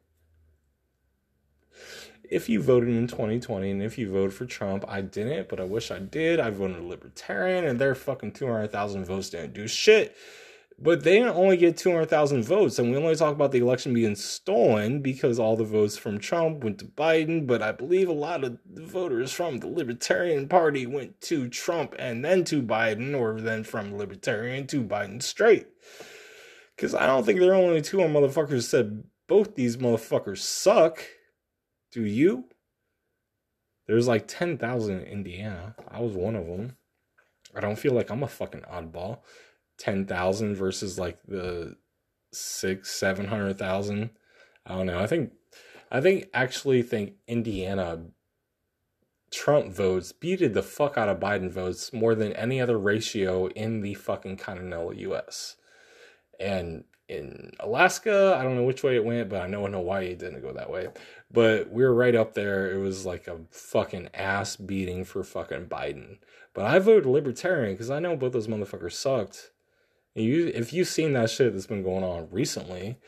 if 2.31 2.49
you 2.49 2.61
voted 2.61 2.91
in 2.91 3.07
2020 3.07 3.71
and 3.71 3.83
if 3.83 3.99
you 3.99 4.11
voted 4.11 4.35
for 4.35 4.47
Trump, 4.47 4.85
I 4.89 5.01
didn't, 5.01 5.49
but 5.49 5.61
I 5.61 5.65
wish 5.65 5.91
I 5.91 5.99
did. 5.99 6.41
I 6.41 6.51
voted 6.51 6.83
Libertarian 6.83 7.65
and 7.65 7.79
their 7.79 7.95
fucking 7.95 8.33
200,000 8.33 9.05
votes 9.05 9.31
didn't 9.31 9.55
do 9.55 9.69
shit. 9.69 10.17
But 10.79 11.05
they 11.05 11.23
only 11.23 11.57
get 11.57 11.79
200,000 11.79 12.43
votes, 12.43 12.79
and 12.79 12.91
we 12.91 12.99
only 12.99 13.17
talk 13.17 13.35
about 13.35 13.51
the 13.51 13.61
election 13.61 13.95
being 13.95 14.15
stolen 14.15 15.01
because 15.01 15.39
all 15.39 15.57
the 15.57 15.65
votes 15.65 15.97
from 15.97 16.19
Trump 16.19 16.63
went 16.63 16.79
to 16.81 16.85
Biden. 16.85 17.47
But 17.47 17.63
I 17.63 17.73
believe 17.73 18.09
a 18.09 18.13
lot 18.13 18.45
of 18.45 18.59
the 18.71 18.83
voters 18.83 19.33
from 19.33 19.59
the 19.59 19.69
Libertarian 19.69 20.49
Party 20.49 20.87
went 20.87 21.19
to 21.23 21.49
Trump 21.49 21.95
and 21.99 22.23
then 22.23 22.45
to 22.45 22.63
Biden, 22.63 23.19
or 23.19 23.41
then 23.41 23.65
from 23.65 23.97
Libertarian 23.97 24.67
to 24.67 24.85
Biden 24.85 25.23
straight. 25.23 25.67
Because 26.77 26.95
I 26.95 27.07
don't 27.07 27.25
think 27.25 27.41
there 27.41 27.53
are 27.53 27.55
only 27.55 27.81
two 27.81 27.97
motherfuckers 27.97 28.65
said 28.65 29.05
both 29.29 29.55
these 29.55 29.79
motherfuckers 29.79 30.39
suck. 30.39 31.03
Do 31.91 32.05
you? 32.05 32.45
There's 33.87 34.09
like 34.09 34.29
10,000 34.29 35.01
in 35.01 35.07
Indiana. 35.07 35.75
I 35.89 36.01
was 36.01 36.13
one 36.13 36.37
of 36.37 36.47
them. 36.47 36.77
I 37.55 37.61
don't 37.61 37.79
feel 37.79 37.95
like 37.95 38.11
I'm 38.11 38.23
a 38.23 38.29
fucking 38.29 38.65
oddball. 38.71 39.21
10,000 39.79 40.55
versus 40.55 40.99
like 40.99 41.19
the 41.27 41.77
six, 42.33 42.91
700,000. 42.93 44.11
I 44.67 44.75
don't 44.75 44.87
know. 44.87 44.99
I 44.99 45.07
think, 45.07 45.33
I 45.91 46.01
think 46.01 46.29
actually 46.35 46.83
think 46.83 47.15
Indiana 47.29 48.05
Trump 49.33 49.73
votes 49.73 50.13
beated 50.13 50.55
the 50.55 50.63
fuck 50.63 50.97
out 50.97 51.09
of 51.09 51.21
Biden 51.21 51.51
votes 51.51 51.93
more 51.93 52.15
than 52.15 52.33
any 52.33 52.61
other 52.61 52.79
ratio 52.79 53.49
in 53.49 53.81
the 53.81 53.95
fucking 53.95 54.37
continental 54.37 54.95
US. 54.95 55.57
And 56.39 56.85
in 57.09 57.53
Alaska. 57.61 58.37
I 58.39 58.43
don't 58.43 58.57
know 58.57 58.65
which 58.65 58.83
way 58.83 58.97
it 58.97 59.05
went, 59.05 59.29
but 59.29 59.43
I 59.43 59.47
know 59.47 59.67
in 59.67 59.73
Hawaii 59.73 60.09
it 60.09 60.19
didn't 60.19 60.43
go 60.43 60.53
that 60.53 60.71
way. 60.71 60.89
But 61.31 61.71
we 61.71 61.85
were 61.85 61.95
right 61.95 62.15
up 62.15 62.35
there. 62.35 62.71
It 62.73 62.79
was 62.79 63.07
like 63.07 63.29
a 63.29 63.41
fucking 63.51 64.11
ass 64.15 64.57
beating 64.57 65.05
for 65.05 65.23
fucking 65.23 65.67
Biden. 65.67 66.19
But 66.55 66.65
I 66.67 66.79
voted 66.79 67.07
Libertarian 67.07 67.75
because 67.75 67.91
I 67.91 67.99
know 67.99 68.17
both 68.17 68.33
those 68.33 68.49
motherfuckers 68.49 68.93
sucked. 68.93 69.51
You, 70.17 70.51
if 70.55 70.73
you've 70.73 70.89
seen 70.89 71.13
that 71.13 71.31
shit 71.31 71.53
that's 71.53 71.67
been 71.67 71.83
going 71.83 72.05
on 72.05 72.29
recently, 72.31 72.99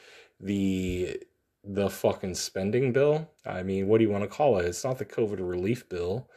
the 0.41 1.21
the 1.65 1.91
fucking 1.91 2.35
spending 2.35 2.93
bill. 2.93 3.31
I 3.45 3.63
mean, 3.63 3.89
what 3.89 3.99
do 3.99 4.05
you 4.05 4.11
want 4.11 4.25
to 4.25 4.29
call 4.29 4.59
it? 4.59 4.67
It's 4.67 4.85
not 4.85 4.99
the 4.99 5.05
COVID 5.05 5.39
relief 5.41 5.89
bill. 5.89 6.29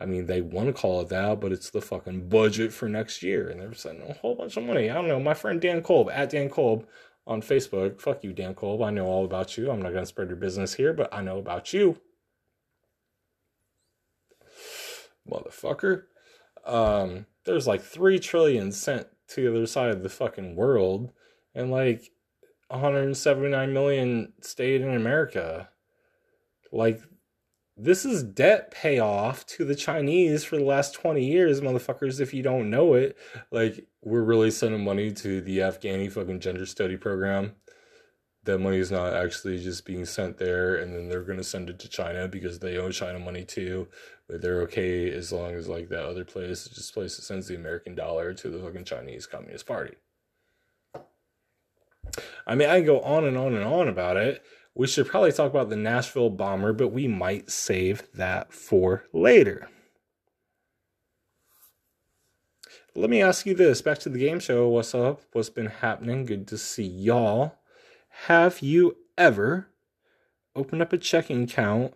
I 0.00 0.06
mean, 0.06 0.26
they 0.26 0.40
want 0.40 0.68
to 0.68 0.72
call 0.72 1.00
it 1.02 1.10
that, 1.10 1.40
but 1.40 1.52
it's 1.52 1.70
the 1.70 1.82
fucking 1.82 2.28
budget 2.28 2.72
for 2.72 2.88
next 2.88 3.22
year. 3.22 3.48
And 3.48 3.60
they're 3.60 3.74
sending 3.74 4.08
a 4.08 4.14
whole 4.14 4.34
bunch 4.34 4.56
of 4.56 4.64
money. 4.64 4.88
I 4.88 4.94
don't 4.94 5.08
know. 5.08 5.20
My 5.20 5.34
friend 5.34 5.60
Dan 5.60 5.82
Kolb, 5.82 6.08
at 6.10 6.30
Dan 6.30 6.48
Kolb 6.48 6.86
on 7.26 7.42
Facebook. 7.42 8.00
Fuck 8.00 8.24
you, 8.24 8.32
Dan 8.32 8.54
Kolb. 8.54 8.82
I 8.82 8.90
know 8.90 9.06
all 9.06 9.26
about 9.26 9.58
you. 9.58 9.70
I'm 9.70 9.82
not 9.82 9.90
to 9.90 10.06
spread 10.06 10.28
your 10.28 10.36
business 10.36 10.74
here, 10.74 10.94
but 10.94 11.12
I 11.12 11.20
know 11.20 11.38
about 11.38 11.74
you. 11.74 11.98
Motherfucker. 15.30 16.04
Um, 16.64 17.26
there's 17.44 17.66
like 17.66 17.82
3 17.82 18.18
trillion 18.18 18.72
sent 18.72 19.06
to 19.30 19.42
the 19.42 19.56
other 19.56 19.66
side 19.66 19.90
of 19.90 20.02
the 20.02 20.08
fucking 20.08 20.56
world. 20.56 21.12
And 21.54 21.70
like 21.70 22.10
179 22.68 23.72
million 23.72 24.32
stayed 24.40 24.80
in 24.80 24.94
America. 24.94 25.68
Like, 26.72 27.00
this 27.76 28.04
is 28.04 28.22
debt 28.22 28.70
payoff 28.70 29.46
to 29.46 29.64
the 29.64 29.74
Chinese 29.74 30.44
for 30.44 30.56
the 30.56 30.64
last 30.64 30.94
20 30.94 31.24
years, 31.24 31.60
motherfuckers, 31.60 32.20
if 32.20 32.34
you 32.34 32.42
don't 32.42 32.70
know 32.70 32.94
it. 32.94 33.16
Like, 33.50 33.86
we're 34.02 34.22
really 34.22 34.50
sending 34.50 34.84
money 34.84 35.12
to 35.12 35.40
the 35.40 35.58
Afghani 35.58 36.12
fucking 36.12 36.40
gender 36.40 36.66
study 36.66 36.96
program. 36.96 37.54
That 38.44 38.58
money 38.58 38.78
is 38.78 38.90
not 38.90 39.12
actually 39.12 39.62
just 39.62 39.84
being 39.84 40.06
sent 40.06 40.38
there, 40.38 40.76
and 40.76 40.94
then 40.94 41.08
they're 41.08 41.22
gonna 41.22 41.44
send 41.44 41.68
it 41.68 41.78
to 41.80 41.88
China 41.88 42.26
because 42.26 42.58
they 42.58 42.78
owe 42.78 42.90
China 42.90 43.18
money 43.18 43.44
too. 43.44 43.88
But 44.28 44.40
they're 44.40 44.62
okay 44.62 45.12
as 45.12 45.32
long 45.32 45.52
as 45.52 45.68
like 45.68 45.88
that 45.90 46.04
other 46.04 46.24
place, 46.24 46.66
just 46.68 46.94
place 46.94 47.16
that 47.16 47.22
sends 47.22 47.48
the 47.48 47.56
American 47.56 47.94
dollar 47.94 48.32
to 48.34 48.48
the 48.48 48.58
fucking 48.58 48.84
Chinese 48.84 49.26
Communist 49.26 49.66
Party. 49.66 49.96
I 52.46 52.54
mean, 52.54 52.68
I 52.68 52.78
can 52.78 52.86
go 52.86 53.00
on 53.00 53.24
and 53.24 53.36
on 53.36 53.54
and 53.54 53.64
on 53.64 53.88
about 53.88 54.16
it, 54.16 54.42
we 54.74 54.86
should 54.86 55.08
probably 55.08 55.32
talk 55.32 55.50
about 55.50 55.68
the 55.68 55.76
Nashville 55.76 56.30
bomber, 56.30 56.72
but 56.72 56.88
we 56.88 57.06
might 57.08 57.50
save 57.50 58.04
that 58.14 58.52
for 58.52 59.04
later. 59.12 59.68
Let 62.94 63.10
me 63.10 63.22
ask 63.22 63.46
you 63.46 63.54
this 63.54 63.82
back 63.82 63.98
to 63.98 64.08
the 64.08 64.18
game 64.18 64.40
show. 64.40 64.68
What's 64.68 64.94
up? 64.94 65.22
What's 65.32 65.50
been 65.50 65.66
happening? 65.66 66.24
Good 66.24 66.48
to 66.48 66.58
see 66.58 66.86
y'all. 66.86 67.59
Have 68.26 68.60
you 68.60 68.98
ever 69.16 69.68
opened 70.54 70.82
up 70.82 70.92
a 70.92 70.98
checking 70.98 71.44
account 71.44 71.94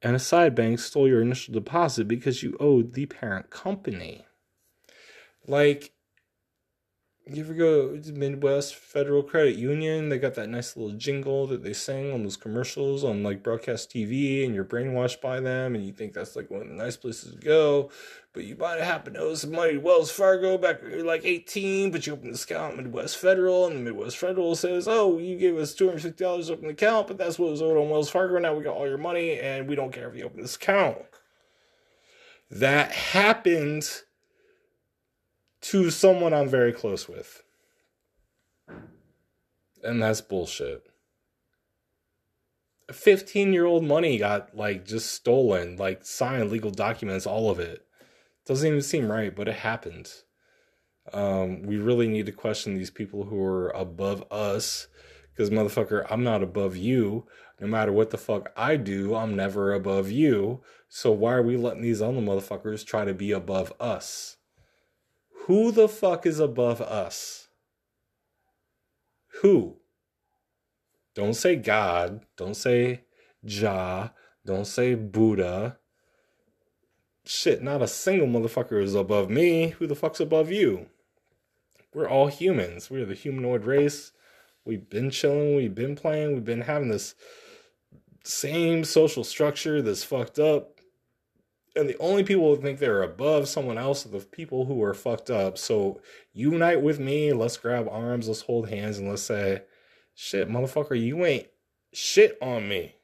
and 0.00 0.14
a 0.14 0.20
side 0.20 0.54
bank 0.54 0.78
stole 0.78 1.08
your 1.08 1.20
initial 1.20 1.52
deposit 1.52 2.06
because 2.06 2.44
you 2.44 2.56
owed 2.60 2.94
the 2.94 3.06
parent 3.06 3.50
company? 3.50 4.24
Like, 5.48 5.92
you 7.32 7.42
ever 7.42 7.54
go 7.54 7.96
to 7.96 8.12
Midwest 8.12 8.74
Federal 8.74 9.22
Credit 9.22 9.56
Union? 9.56 10.10
They 10.10 10.18
got 10.18 10.34
that 10.34 10.50
nice 10.50 10.76
little 10.76 10.94
jingle 10.94 11.46
that 11.46 11.62
they 11.62 11.72
sing 11.72 12.12
on 12.12 12.22
those 12.22 12.36
commercials 12.36 13.02
on 13.02 13.22
like 13.22 13.42
broadcast 13.42 13.90
TV, 13.90 14.44
and 14.44 14.54
you're 14.54 14.64
brainwashed 14.64 15.22
by 15.22 15.40
them, 15.40 15.74
and 15.74 15.86
you 15.86 15.92
think 15.92 16.12
that's 16.12 16.36
like 16.36 16.50
one 16.50 16.60
of 16.60 16.68
the 16.68 16.74
nice 16.74 16.98
places 16.98 17.32
to 17.32 17.38
go. 17.38 17.90
But 18.34 18.44
you 18.44 18.56
might 18.56 18.78
have 18.78 18.86
happened 18.86 19.14
to 19.14 19.22
owe 19.22 19.34
some 19.36 19.52
money 19.52 19.72
to 19.72 19.78
Wells 19.78 20.10
Fargo 20.10 20.58
back 20.58 20.82
when 20.82 20.90
you 20.90 20.98
were 20.98 21.04
like 21.04 21.24
18, 21.24 21.90
but 21.90 22.06
you 22.06 22.12
open 22.12 22.30
this 22.30 22.44
account 22.44 22.78
at 22.78 22.84
Midwest 22.84 23.16
Federal, 23.16 23.68
and 23.68 23.76
the 23.76 23.80
Midwest 23.80 24.18
Federal 24.18 24.54
says, 24.54 24.86
Oh, 24.86 25.16
you 25.18 25.38
gave 25.38 25.56
us 25.56 25.74
$250 25.74 26.16
to 26.16 26.52
open 26.52 26.64
the 26.64 26.72
account, 26.72 27.06
but 27.06 27.16
that's 27.16 27.38
what 27.38 27.50
was 27.50 27.62
owed 27.62 27.78
on 27.78 27.88
Wells 27.88 28.10
Fargo. 28.10 28.38
Now 28.38 28.54
we 28.54 28.64
got 28.64 28.76
all 28.76 28.88
your 28.88 28.98
money, 28.98 29.38
and 29.40 29.66
we 29.66 29.76
don't 29.76 29.92
care 29.92 30.10
if 30.10 30.16
you 30.16 30.24
open 30.24 30.42
this 30.42 30.56
account. 30.56 30.98
That 32.50 32.92
happened 32.92 33.88
to 35.64 35.90
someone 35.90 36.34
I'm 36.34 36.48
very 36.48 36.72
close 36.72 37.08
with. 37.08 37.42
And 39.82 40.02
that's 40.02 40.20
bullshit. 40.20 40.86
15 42.92 43.52
year 43.54 43.64
old 43.64 43.82
money 43.82 44.18
got 44.18 44.54
like 44.54 44.84
just 44.84 45.10
stolen, 45.12 45.76
like 45.76 46.04
signed 46.04 46.50
legal 46.50 46.70
documents, 46.70 47.26
all 47.26 47.50
of 47.50 47.58
it. 47.58 47.86
Doesn't 48.44 48.68
even 48.68 48.82
seem 48.82 49.10
right, 49.10 49.34
but 49.34 49.48
it 49.48 49.54
happened. 49.54 50.12
Um, 51.14 51.62
we 51.62 51.78
really 51.78 52.08
need 52.08 52.26
to 52.26 52.32
question 52.32 52.74
these 52.74 52.90
people 52.90 53.24
who 53.24 53.42
are 53.42 53.70
above 53.70 54.22
us. 54.30 54.88
Because, 55.32 55.50
motherfucker, 55.50 56.06
I'm 56.10 56.22
not 56.22 56.42
above 56.42 56.76
you. 56.76 57.26
No 57.58 57.66
matter 57.66 57.90
what 57.90 58.10
the 58.10 58.18
fuck 58.18 58.52
I 58.56 58.76
do, 58.76 59.14
I'm 59.14 59.34
never 59.34 59.72
above 59.72 60.10
you. 60.10 60.62
So, 60.88 61.10
why 61.10 61.34
are 61.34 61.42
we 61.42 61.56
letting 61.56 61.82
these 61.82 62.02
other 62.02 62.20
motherfuckers 62.20 62.86
try 62.86 63.04
to 63.04 63.14
be 63.14 63.32
above 63.32 63.72
us? 63.80 64.36
Who 65.46 65.72
the 65.72 65.88
fuck 65.88 66.24
is 66.24 66.40
above 66.40 66.80
us? 66.80 67.48
Who? 69.42 69.76
Don't 71.14 71.34
say 71.34 71.56
God. 71.56 72.24
Don't 72.36 72.56
say 72.56 73.02
Jah. 73.44 74.12
Don't 74.46 74.66
say 74.66 74.94
Buddha. 74.94 75.76
Shit, 77.26 77.62
not 77.62 77.82
a 77.82 77.86
single 77.86 78.26
motherfucker 78.26 78.82
is 78.82 78.94
above 78.94 79.28
me. 79.28 79.68
Who 79.78 79.86
the 79.86 79.94
fuck's 79.94 80.20
above 80.20 80.50
you? 80.50 80.86
We're 81.92 82.08
all 82.08 82.28
humans. 82.28 82.90
We're 82.90 83.04
the 83.04 83.14
humanoid 83.14 83.64
race. 83.64 84.12
We've 84.64 84.88
been 84.88 85.10
chilling. 85.10 85.56
We've 85.56 85.74
been 85.74 85.94
playing. 85.94 86.32
We've 86.32 86.44
been 86.44 86.62
having 86.62 86.88
this 86.88 87.14
same 88.24 88.82
social 88.84 89.24
structure 89.24 89.82
that's 89.82 90.04
fucked 90.04 90.38
up. 90.38 90.73
And 91.76 91.88
the 91.88 91.98
only 91.98 92.22
people 92.22 92.54
who 92.54 92.62
think 92.62 92.78
they're 92.78 93.02
above 93.02 93.48
someone 93.48 93.78
else 93.78 94.06
are 94.06 94.10
the 94.10 94.20
people 94.20 94.66
who 94.66 94.82
are 94.84 94.94
fucked 94.94 95.28
up. 95.28 95.58
So 95.58 96.00
unite 96.32 96.82
with 96.82 97.00
me. 97.00 97.32
Let's 97.32 97.56
grab 97.56 97.88
arms. 97.90 98.28
Let's 98.28 98.42
hold 98.42 98.68
hands 98.68 98.98
and 98.98 99.08
let's 99.08 99.22
say, 99.22 99.62
shit, 100.14 100.48
motherfucker, 100.48 101.00
you 101.00 101.24
ain't 101.24 101.48
shit 101.92 102.38
on 102.40 102.68
me. 102.68 102.94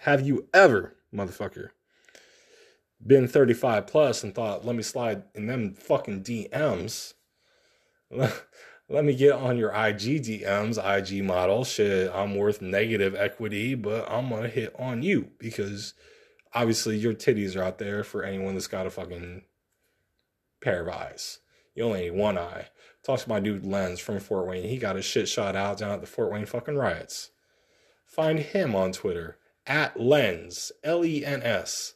Have 0.00 0.20
you 0.20 0.48
ever, 0.52 0.96
motherfucker, 1.12 1.70
been 3.04 3.26
35 3.26 3.86
plus 3.86 4.22
and 4.22 4.34
thought, 4.34 4.64
let 4.64 4.76
me 4.76 4.82
slide 4.82 5.24
in 5.34 5.46
them 5.46 5.74
fucking 5.74 6.22
DMs? 6.22 7.14
let 8.10 9.04
me 9.04 9.14
get 9.14 9.32
on 9.32 9.56
your 9.56 9.70
IG 9.70 10.22
DMs, 10.22 10.78
IG 10.78 11.24
model. 11.24 11.64
Shit, 11.64 12.10
I'm 12.14 12.36
worth 12.36 12.60
negative 12.60 13.14
equity, 13.14 13.74
but 13.74 14.10
I'm 14.10 14.28
gonna 14.28 14.48
hit 14.48 14.74
on 14.78 15.02
you 15.02 15.30
because 15.38 15.94
obviously 16.54 16.96
your 16.96 17.14
titties 17.14 17.56
are 17.56 17.62
out 17.62 17.78
there 17.78 18.04
for 18.04 18.22
anyone 18.22 18.54
that's 18.54 18.66
got 18.66 18.86
a 18.86 18.90
fucking 18.90 19.42
pair 20.60 20.82
of 20.82 20.94
eyes. 20.94 21.38
You 21.74 21.84
only 21.84 22.02
need 22.02 22.12
one 22.12 22.38
eye. 22.38 22.68
Talk 23.02 23.20
to 23.20 23.28
my 23.28 23.40
dude 23.40 23.66
Lens 23.66 24.00
from 24.00 24.20
Fort 24.20 24.46
Wayne. 24.46 24.68
He 24.68 24.78
got 24.78 24.96
his 24.96 25.04
shit 25.04 25.28
shot 25.28 25.56
out 25.56 25.78
down 25.78 25.90
at 25.90 26.00
the 26.00 26.06
Fort 26.06 26.32
Wayne 26.32 26.46
fucking 26.46 26.76
riots. 26.76 27.30
Find 28.06 28.38
him 28.38 28.74
on 28.74 28.92
Twitter 28.92 29.38
at 29.66 29.98
Lens, 29.98 30.72
L 30.82 31.04
E 31.04 31.24
N 31.24 31.42
S. 31.42 31.94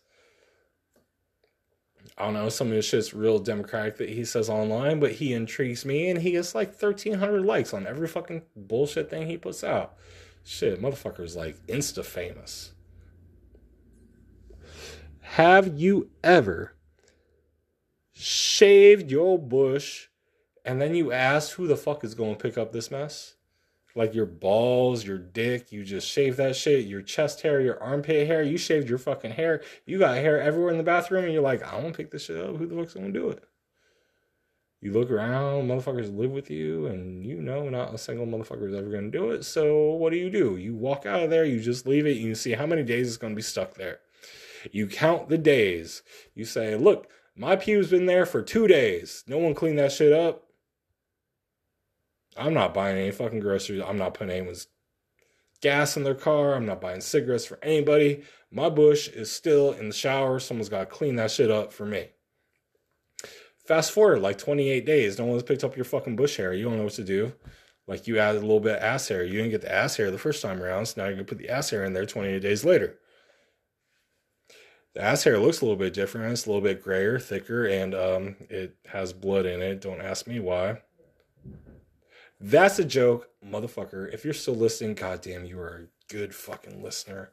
I 2.17 2.25
don't 2.25 2.35
know, 2.35 2.49
some 2.49 2.69
of 2.69 2.73
his 2.73 2.85
shit's 2.85 3.15
real 3.15 3.39
democratic 3.39 3.99
that 3.99 4.09
he 4.09 4.25
says 4.25 4.49
online, 4.49 4.99
but 4.99 5.13
he 5.13 5.33
intrigues 5.33 5.85
me 5.85 6.11
and 6.11 6.21
he 6.21 6.33
gets 6.33 6.53
like 6.55 6.71
1,300 6.71 7.45
likes 7.45 7.73
on 7.73 7.87
every 7.87 8.09
fucking 8.09 8.43
bullshit 8.57 9.09
thing 9.09 9.29
he 9.29 9.37
puts 9.37 9.63
out. 9.63 9.95
Shit, 10.43 10.83
motherfucker's 10.83 11.37
like 11.37 11.65
insta 11.69 12.05
famous. 12.05 12.73
Have 15.33 15.79
you 15.79 16.11
ever 16.25 16.75
shaved 18.13 19.11
your 19.11 19.39
bush 19.39 20.09
and 20.65 20.81
then 20.81 20.95
you 20.95 21.13
ask 21.13 21.53
who 21.53 21.67
the 21.67 21.77
fuck 21.77 22.05
is 22.05 22.15
going 22.15 22.37
to 22.37 22.43
pick 22.43 22.59
up 22.59 22.73
this 22.73 22.91
mess? 22.91 23.35
like 23.99 24.15
your 24.15 24.27
balls, 24.27 25.05
your 25.05 25.19
dick, 25.19 25.73
you 25.73 25.85
just 25.85 26.09
shave 26.09 26.37
that 26.37 26.55
shit, 26.55 26.87
your 26.87 27.03
chest 27.03 27.43
hair, 27.43 27.61
your 27.61 27.83
armpit 27.83 28.29
hair, 28.29 28.43
you 28.43 28.57
shaved 28.57 28.89
your 28.89 28.97
fucking 28.97 29.33
hair, 29.33 29.61
you 29.87 29.99
got 29.99 30.17
hair 30.17 30.41
everywhere 30.41 30.71
in 30.71 30.79
the 30.79 30.85
bathroom, 30.85 31.25
and 31.25 31.33
you're 31.33 31.43
like, 31.43 31.67
I 31.67 31.81
don't 31.81 31.97
pick 31.97 32.13
this 32.13 32.25
shit 32.25 32.41
up. 32.41 32.57
Who 32.57 32.67
the 32.67 32.77
fuck's 32.77 32.95
gonna 32.95 33.11
do 33.11 33.31
it? 33.31 33.43
You 34.81 34.93
look 34.93 35.11
around, 35.11 35.67
motherfuckers 35.67 36.17
live 36.17 36.31
with 36.31 36.49
you, 36.49 36.87
and 36.87 37.27
you 37.27 37.43
know 37.43 37.69
not 37.69 37.93
a 37.93 37.99
single 37.99 38.27
motherfucker 38.27 38.69
is 38.69 38.75
ever 38.75 38.89
gonna 38.89 39.11
do 39.11 39.33
it. 39.33 39.45
So 39.45 39.91
what 39.91 40.13
do 40.13 40.19
you 40.19 40.31
do? 40.31 40.57
You 40.57 40.77
walk 40.77 41.05
out 41.05 41.25
of 41.25 41.31
there, 41.31 41.45
you 41.45 41.61
just 41.61 41.87
leave 41.87 42.07
it, 42.07 42.17
you 42.19 42.37
see 42.37 42.53
how 42.53 42.67
many 42.67 42.85
days 42.85 43.09
it's 43.09 43.17
gonna 43.17 43.35
be 43.35 43.43
stuck 43.43 43.75
there. 43.75 43.99
You 44.73 44.87
count 44.87 45.29
the 45.29 45.39
days. 45.39 46.03
You 46.35 46.45
say, 46.45 46.77
look, 46.77 47.09
my 47.37 47.57
pew's 47.57 47.91
been 47.91 48.07
there 48.07 48.27
for 48.27 48.43
two 48.43 48.67
days. 48.67 49.25
No 49.27 49.39
one 49.39 49.55
cleaned 49.55 49.79
that 49.79 49.93
shit 49.93 50.13
up 50.13 50.49
I'm 52.39 52.55
not 52.55 52.73
buying 52.73 52.97
any 52.97 53.11
fucking 53.11 53.41
groceries. 53.41 53.83
I'm 53.85 53.99
not 53.99 54.15
putting 54.15 54.35
anyone's 54.35 54.69
gas 55.61 55.97
in 55.97 56.05
their 56.05 56.15
car. 56.15 56.55
I'm 56.55 56.67
not 56.67 56.81
buying 56.81 57.01
cigarettes 57.01 57.45
for 57.45 57.59
anybody. 57.63 58.23
My 58.51 58.69
bush 58.69 59.09
is 59.09 59.31
still 59.31 59.73
in 59.73 59.89
the 59.89 59.95
shower. 59.95 60.39
Someone's 60.39 60.69
got 60.69 60.81
to 60.81 60.87
clean 60.87 61.17
that 61.17 61.33
shit 61.33 61.51
up 61.51 61.73
for 61.73 61.85
me. 61.85 62.11
Fast 63.67 63.93
forward 63.93 64.21
like 64.21 64.39
28 64.39 64.87
days. 64.87 65.19
No 65.19 65.27
one's 65.27 65.43
picked 65.43 65.65
up 65.65 65.77
your 65.77 65.85
fucking 65.85 66.17
bush 66.17 66.37
hair. 66.37 66.55
You 66.55 66.65
don't 66.65 66.79
know 66.79 66.85
what 66.85 66.95
to 66.95 67.05
do. 67.05 67.33
Like 67.87 68.07
you 68.07 68.19
added 68.19 68.39
a 68.39 68.47
little 68.47 68.61
bit 68.61 68.77
of 68.77 68.83
ass 68.83 69.09
hair. 69.09 69.25
You 69.25 69.33
didn't 69.33 69.51
get 69.51 69.63
the 69.63 69.75
ass 69.75 69.97
hair 69.97 70.11
the 70.11 70.19
first 70.19 70.41
time 70.41 70.63
around. 70.63 70.87
So 70.87 71.01
now 71.01 71.07
you're 71.07 71.17
going 71.17 71.27
to 71.27 71.35
put 71.35 71.39
the 71.39 71.51
ass 71.51 71.71
hair 71.71 71.85
in 71.85 71.93
there 71.93 72.07
28 72.07 72.41
days 72.41 72.65
later. 72.65 72.99
The 74.99 75.05
ass 75.05 75.23
hair 75.23 75.39
looks 75.39 75.61
a 75.61 75.65
little 75.65 75.79
bit 75.79 75.95
different. 75.95 76.33
It's 76.33 76.45
a 76.45 76.49
little 76.49 76.61
bit 76.61 76.83
grayer, 76.83 77.21
thicker, 77.21 77.65
and 77.65 77.95
um, 77.95 78.35
it 78.51 78.75
has 78.89 79.13
blood 79.13 79.47
in 79.47 79.63
it. 79.63 79.81
Don't 79.81 80.01
ask 80.01 80.27
me 80.27 80.41
why. 80.41 80.79
That's 82.41 82.81
a 82.81 82.85
joke, 82.85 83.29
motherfucker. 83.41 84.13
If 84.13 84.25
you're 84.25 84.35
still 84.35 84.57
listening, 84.57 84.97
goddamn, 84.97 85.45
you 85.45 85.61
are 85.61 85.69
a 85.85 86.13
good 86.13 86.35
fucking 86.35 86.83
listener. 86.83 87.31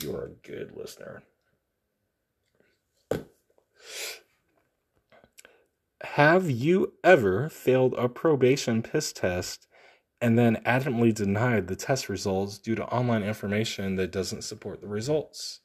You 0.00 0.14
are 0.14 0.26
a 0.26 0.48
good 0.48 0.76
listener. 0.76 1.24
Have 6.00 6.48
you 6.48 6.92
ever 7.02 7.48
failed 7.48 7.94
a 7.98 8.08
probation 8.08 8.84
piss 8.84 9.12
test 9.12 9.66
and 10.20 10.38
then 10.38 10.62
adamantly 10.64 11.12
denied 11.12 11.66
the 11.66 11.74
test 11.74 12.08
results 12.08 12.56
due 12.58 12.76
to 12.76 12.86
online 12.86 13.24
information 13.24 13.96
that 13.96 14.12
doesn't 14.12 14.42
support 14.42 14.80
the 14.80 14.86
results? 14.86 15.62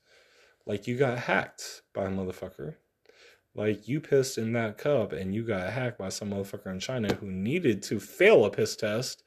Like 0.70 0.88
you 0.88 0.98
got 0.98 1.18
hacked 1.18 1.82
by 1.94 2.06
a 2.06 2.10
motherfucker 2.10 2.76
like 3.56 3.88
you 3.88 4.00
pissed 4.00 4.38
in 4.38 4.54
that 4.54 4.78
cup 4.78 5.12
and 5.12 5.34
you 5.34 5.44
got 5.44 5.74
hacked 5.74 5.98
by 5.98 6.10
some 6.10 6.30
motherfucker 6.32 6.68
in 6.68 6.80
China 6.80 7.14
who 7.16 7.30
needed 7.30 7.82
to 7.84 8.00
fail 8.00 8.46
a 8.46 8.50
piss 8.50 8.76
test 8.76 9.24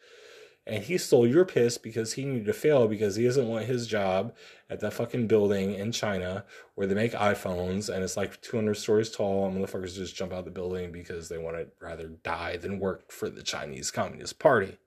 and 0.65 0.85
he 0.85 0.97
stole 0.97 1.27
your 1.27 1.45
piss 1.45 1.77
because 1.77 2.13
he 2.13 2.25
needed 2.25 2.47
to 2.47 2.53
fail 2.53 2.87
because 2.87 3.17
he 3.17 3.25
doesn't 3.25 3.49
want 3.49 3.65
his 3.65 3.87
job 3.89 4.33
at 4.71 4.79
that 4.81 4.93
fucking 4.93 5.27
building 5.27 5.75
in 5.75 5.91
China 5.91 6.45
where 6.77 6.87
they 6.87 6.95
make 6.95 7.13
iPhones 7.13 7.93
and 7.93 8.05
it's 8.05 8.17
like 8.17 8.41
200 8.41 8.75
stories 8.75 9.11
tall 9.11 9.47
and 9.47 9.57
motherfuckers 9.57 9.97
just 9.97 10.15
jump 10.15 10.33
out 10.33 10.45
the 10.45 10.51
building 10.51 10.93
because 10.93 11.29
they 11.29 11.39
want 11.39 11.57
to 11.57 11.67
rather 11.81 12.09
die 12.23 12.57
than 12.57 12.79
work 12.79 13.11
for 13.11 13.29
the 13.29 13.43
Chinese 13.43 13.91
Communist 13.91 14.39
Party. 14.39 14.79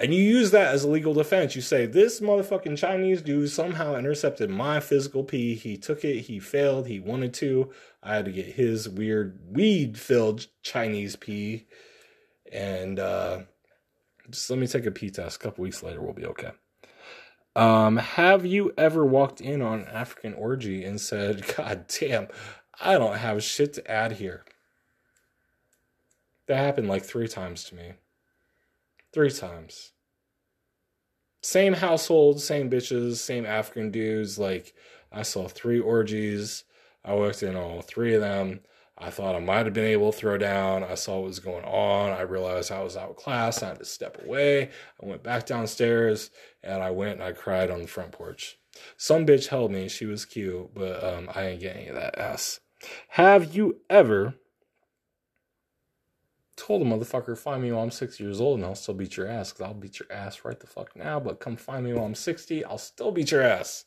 And 0.00 0.12
you 0.12 0.20
use 0.20 0.50
that 0.50 0.74
as 0.74 0.82
a 0.82 0.88
legal 0.88 1.14
defense. 1.14 1.54
You 1.54 1.62
say, 1.62 1.86
this 1.86 2.20
motherfucking 2.20 2.76
Chinese 2.76 3.22
dude 3.22 3.50
somehow 3.50 3.94
intercepted 3.96 4.50
my 4.50 4.80
physical 4.80 5.22
pee. 5.22 5.54
He 5.54 5.76
took 5.76 6.04
it, 6.04 6.22
he 6.22 6.40
failed, 6.40 6.88
he 6.88 6.98
wanted 6.98 7.32
to. 7.34 7.70
I 8.02 8.16
had 8.16 8.24
to 8.24 8.32
get 8.32 8.46
his 8.46 8.88
weird 8.88 9.38
weed 9.48 9.96
filled 9.96 10.48
Chinese 10.62 11.14
pee. 11.14 11.66
And 12.52 12.98
uh, 12.98 13.42
just 14.30 14.50
let 14.50 14.58
me 14.58 14.66
take 14.66 14.86
a 14.86 14.90
pee 14.90 15.10
test. 15.10 15.36
A 15.36 15.38
couple 15.38 15.62
weeks 15.62 15.82
later, 15.82 16.02
we'll 16.02 16.12
be 16.12 16.26
okay. 16.26 16.50
Um, 17.56 17.98
have 17.98 18.44
you 18.44 18.74
ever 18.76 19.06
walked 19.06 19.40
in 19.40 19.62
on 19.62 19.82
an 19.82 19.88
African 19.88 20.34
orgy 20.34 20.84
and 20.84 21.00
said, 21.00 21.44
God 21.56 21.86
damn, 22.00 22.26
I 22.80 22.98
don't 22.98 23.16
have 23.16 23.44
shit 23.44 23.74
to 23.74 23.90
add 23.90 24.12
here? 24.12 24.44
That 26.48 26.56
happened 26.56 26.88
like 26.88 27.04
three 27.04 27.28
times 27.28 27.64
to 27.64 27.76
me. 27.76 27.92
Three 29.14 29.30
times. 29.30 29.92
Same 31.40 31.74
household, 31.74 32.40
same 32.40 32.68
bitches, 32.68 33.14
same 33.16 33.46
African 33.46 33.92
dudes. 33.92 34.40
Like, 34.40 34.74
I 35.12 35.22
saw 35.22 35.46
three 35.46 35.78
orgies. 35.78 36.64
I 37.04 37.14
walked 37.14 37.44
in 37.44 37.54
all 37.54 37.80
three 37.80 38.14
of 38.14 38.20
them. 38.20 38.62
I 38.98 39.10
thought 39.10 39.36
I 39.36 39.38
might 39.38 39.66
have 39.66 39.72
been 39.72 39.84
able 39.84 40.10
to 40.10 40.18
throw 40.18 40.36
down. 40.36 40.82
I 40.82 40.96
saw 40.96 41.20
what 41.20 41.28
was 41.28 41.38
going 41.38 41.64
on. 41.64 42.10
I 42.10 42.22
realized 42.22 42.72
I 42.72 42.82
was 42.82 42.96
outclassed. 42.96 43.62
I 43.62 43.68
had 43.68 43.78
to 43.78 43.84
step 43.84 44.20
away. 44.24 44.70
I 45.00 45.06
went 45.06 45.22
back 45.22 45.46
downstairs 45.46 46.30
and 46.64 46.82
I 46.82 46.90
went 46.90 47.14
and 47.14 47.22
I 47.22 47.32
cried 47.32 47.70
on 47.70 47.82
the 47.82 47.88
front 47.88 48.10
porch. 48.10 48.58
Some 48.96 49.26
bitch 49.26 49.46
held 49.46 49.70
me. 49.70 49.88
She 49.88 50.06
was 50.06 50.24
cute, 50.24 50.74
but 50.74 51.04
um, 51.04 51.28
I 51.32 51.42
didn't 51.42 51.60
get 51.60 51.76
any 51.76 51.86
of 51.86 51.94
that 51.94 52.18
ass. 52.18 52.58
Have 53.10 53.54
you 53.54 53.80
ever 53.88 54.34
told 56.56 56.82
a 56.82 56.84
motherfucker, 56.84 57.36
find 57.36 57.62
me 57.62 57.72
while 57.72 57.82
I'm 57.82 57.90
60 57.90 58.22
years 58.22 58.40
old 58.40 58.58
and 58.58 58.66
I'll 58.66 58.74
still 58.74 58.94
beat 58.94 59.16
your 59.16 59.28
ass 59.28 59.52
because 59.52 59.66
I'll 59.66 59.74
beat 59.74 59.98
your 59.98 60.10
ass 60.12 60.44
right 60.44 60.58
the 60.58 60.66
fuck 60.66 60.94
now. 60.96 61.20
But 61.20 61.40
come 61.40 61.56
find 61.56 61.84
me 61.84 61.92
while 61.92 62.04
I'm 62.04 62.14
60, 62.14 62.64
I'll 62.64 62.78
still 62.78 63.12
beat 63.12 63.30
your 63.30 63.42
ass. 63.42 63.86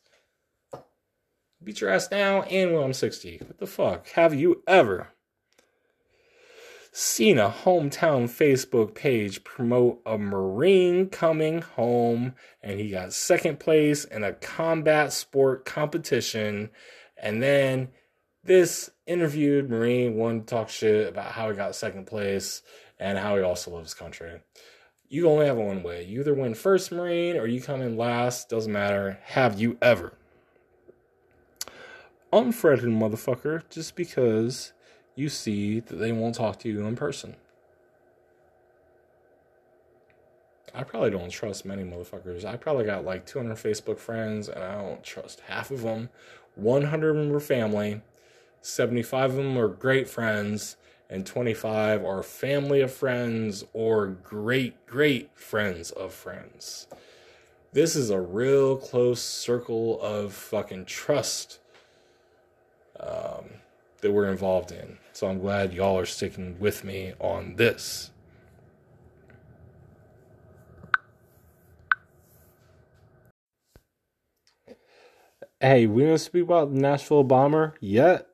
Beat 1.63 1.81
your 1.81 1.89
ass 1.89 2.09
now 2.11 2.43
and 2.43 2.73
when 2.73 2.83
I'm 2.83 2.93
60. 2.93 3.37
What 3.45 3.57
the 3.57 3.67
fuck? 3.67 4.09
Have 4.09 4.33
you 4.33 4.63
ever 4.67 5.09
seen 6.97 7.37
a 7.37 7.47
hometown 7.47 8.23
Facebook 8.23 8.95
page 8.95 9.43
promote 9.43 10.01
a 10.03 10.17
Marine 10.17 11.07
coming 11.07 11.61
home, 11.61 12.33
and 12.63 12.79
he 12.79 12.89
got 12.89 13.13
second 13.13 13.59
place 13.59 14.03
in 14.03 14.23
a 14.23 14.33
combat 14.33 15.13
sport 15.13 15.63
competition. 15.63 16.71
And 17.15 17.41
then 17.41 17.89
this 18.43 18.89
interviewed 19.07 19.69
Marine 19.69 20.15
to 20.15 20.45
talk 20.45 20.69
shit 20.69 21.07
about 21.07 21.31
how 21.31 21.49
he 21.49 21.55
got 21.55 21.75
second 21.75 22.05
place 22.05 22.61
and 22.99 23.17
how 23.17 23.35
he 23.35 23.41
also 23.41 23.71
loves 23.71 23.93
country. 23.93 24.41
You 25.09 25.29
only 25.29 25.45
have 25.45 25.57
one 25.57 25.83
way. 25.83 26.03
You 26.03 26.19
either 26.19 26.33
win 26.33 26.53
first 26.53 26.91
Marine 26.91 27.37
or 27.37 27.47
you 27.47 27.61
come 27.61 27.81
in 27.81 27.95
last. 27.95 28.49
Doesn't 28.49 28.71
matter. 28.71 29.19
Have 29.23 29.59
you 29.59 29.77
ever? 29.81 30.13
Unfretted 32.33 32.89
motherfucker 32.89 33.63
just 33.69 33.95
because 33.95 34.73
you 35.15 35.29
see 35.29 35.79
that 35.79 35.95
they 35.95 36.11
won't 36.11 36.35
talk 36.35 36.59
to 36.59 36.69
you 36.69 36.85
in 36.85 36.95
person. 36.97 37.37
I 40.75 40.83
probably 40.83 41.09
don't 41.09 41.31
trust 41.31 41.65
many 41.65 41.83
motherfuckers. 41.83 42.45
I 42.45 42.57
probably 42.57 42.85
got 42.85 43.05
like 43.05 43.25
200 43.25 43.55
Facebook 43.55 43.97
friends, 43.97 44.47
and 44.47 44.63
I 44.63 44.75
don't 44.75 45.03
trust 45.03 45.39
half 45.47 45.71
of 45.71 45.81
them. 45.81 46.09
100 46.55 47.09
of 47.09 47.15
them 47.15 47.35
are 47.35 47.39
family, 47.39 48.01
75 48.67 49.31
of 49.31 49.35
them 49.37 49.57
are 49.57 49.69
great 49.69 50.09
friends, 50.09 50.75
and 51.09 51.25
25 51.25 52.03
are 52.03 52.21
family 52.21 52.81
of 52.81 52.91
friends 52.91 53.63
or 53.73 54.07
great, 54.07 54.85
great 54.85 55.29
friends 55.35 55.91
of 55.91 56.13
friends. 56.13 56.87
This 57.71 57.95
is 57.95 58.09
a 58.09 58.19
real 58.19 58.75
close 58.75 59.21
circle 59.21 60.01
of 60.01 60.33
fucking 60.33 60.85
trust 60.85 61.59
um, 62.99 63.45
that 64.01 64.11
we're 64.11 64.29
involved 64.29 64.71
in. 64.71 64.97
So 65.13 65.27
I'm 65.27 65.39
glad 65.39 65.73
y'all 65.73 65.97
are 65.97 66.05
sticking 66.05 66.59
with 66.59 66.83
me 66.83 67.13
on 67.19 67.55
this. 67.55 68.11
Hey, 75.61 75.87
we 75.87 76.03
don't 76.03 76.17
speak 76.17 76.43
about 76.43 76.73
the 76.73 76.79
Nashville 76.79 77.23
Bomber 77.23 77.73
yet, 77.79 78.27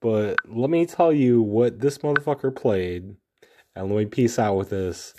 but 0.00 0.36
let 0.48 0.70
me 0.70 0.86
tell 0.86 1.12
you 1.12 1.42
what 1.42 1.80
this 1.80 1.98
motherfucker 1.98 2.54
played, 2.54 3.14
and 3.76 3.88
let 3.88 3.96
me 3.96 4.06
peace 4.06 4.38
out 4.38 4.56
with 4.56 4.70
this. 4.70 5.14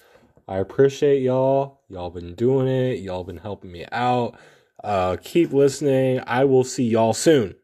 I 0.48 0.58
appreciate 0.58 1.22
y'all. 1.22 1.82
Y'all 1.88 2.10
been 2.10 2.36
doing 2.36 2.68
it. 2.68 3.00
Y'all 3.00 3.24
been 3.24 3.38
helping 3.38 3.72
me 3.72 3.86
out. 3.92 4.38
Uh, 4.84 5.18
keep 5.22 5.54
listening. 5.54 6.22
I 6.26 6.46
will 6.46 6.64
see 6.64 6.84
y'all 6.84 7.14
soon. 7.14 7.56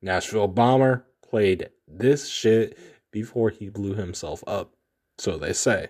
Nashville 0.00 0.48
Bomber 0.48 1.04
played 1.28 1.68
this 1.88 2.28
shit 2.28 2.78
before 3.10 3.50
he 3.50 3.68
blew 3.68 3.94
himself 3.94 4.44
up. 4.46 4.74
So 5.18 5.36
they 5.36 5.52
say. 5.52 5.88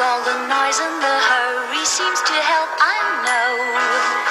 All 0.00 0.24
the 0.24 0.48
noise 0.48 0.80
and 0.80 1.02
the 1.02 1.16
hurry 1.28 1.84
seems 1.84 2.22
to 2.22 2.32
help, 2.32 2.70
I 2.80 2.96
know. 3.26 4.29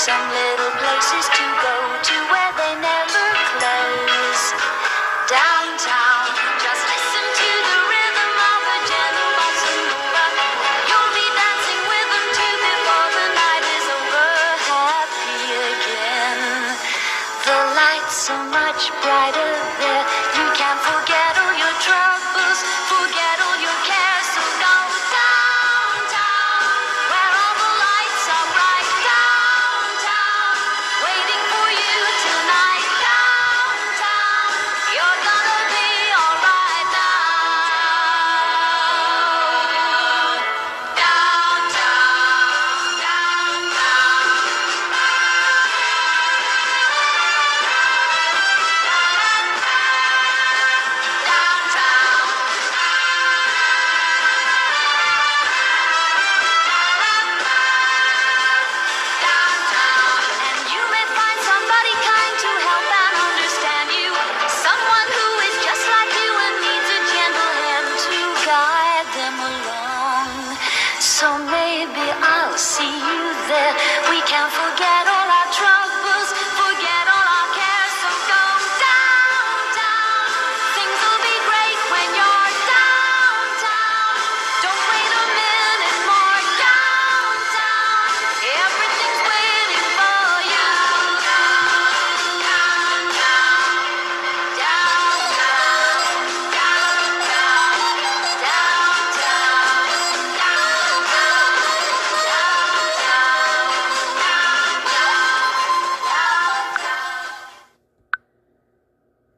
Some 0.00 0.30
little 0.30 0.70
places 0.80 1.28
to 1.28 1.44
go 1.60 1.79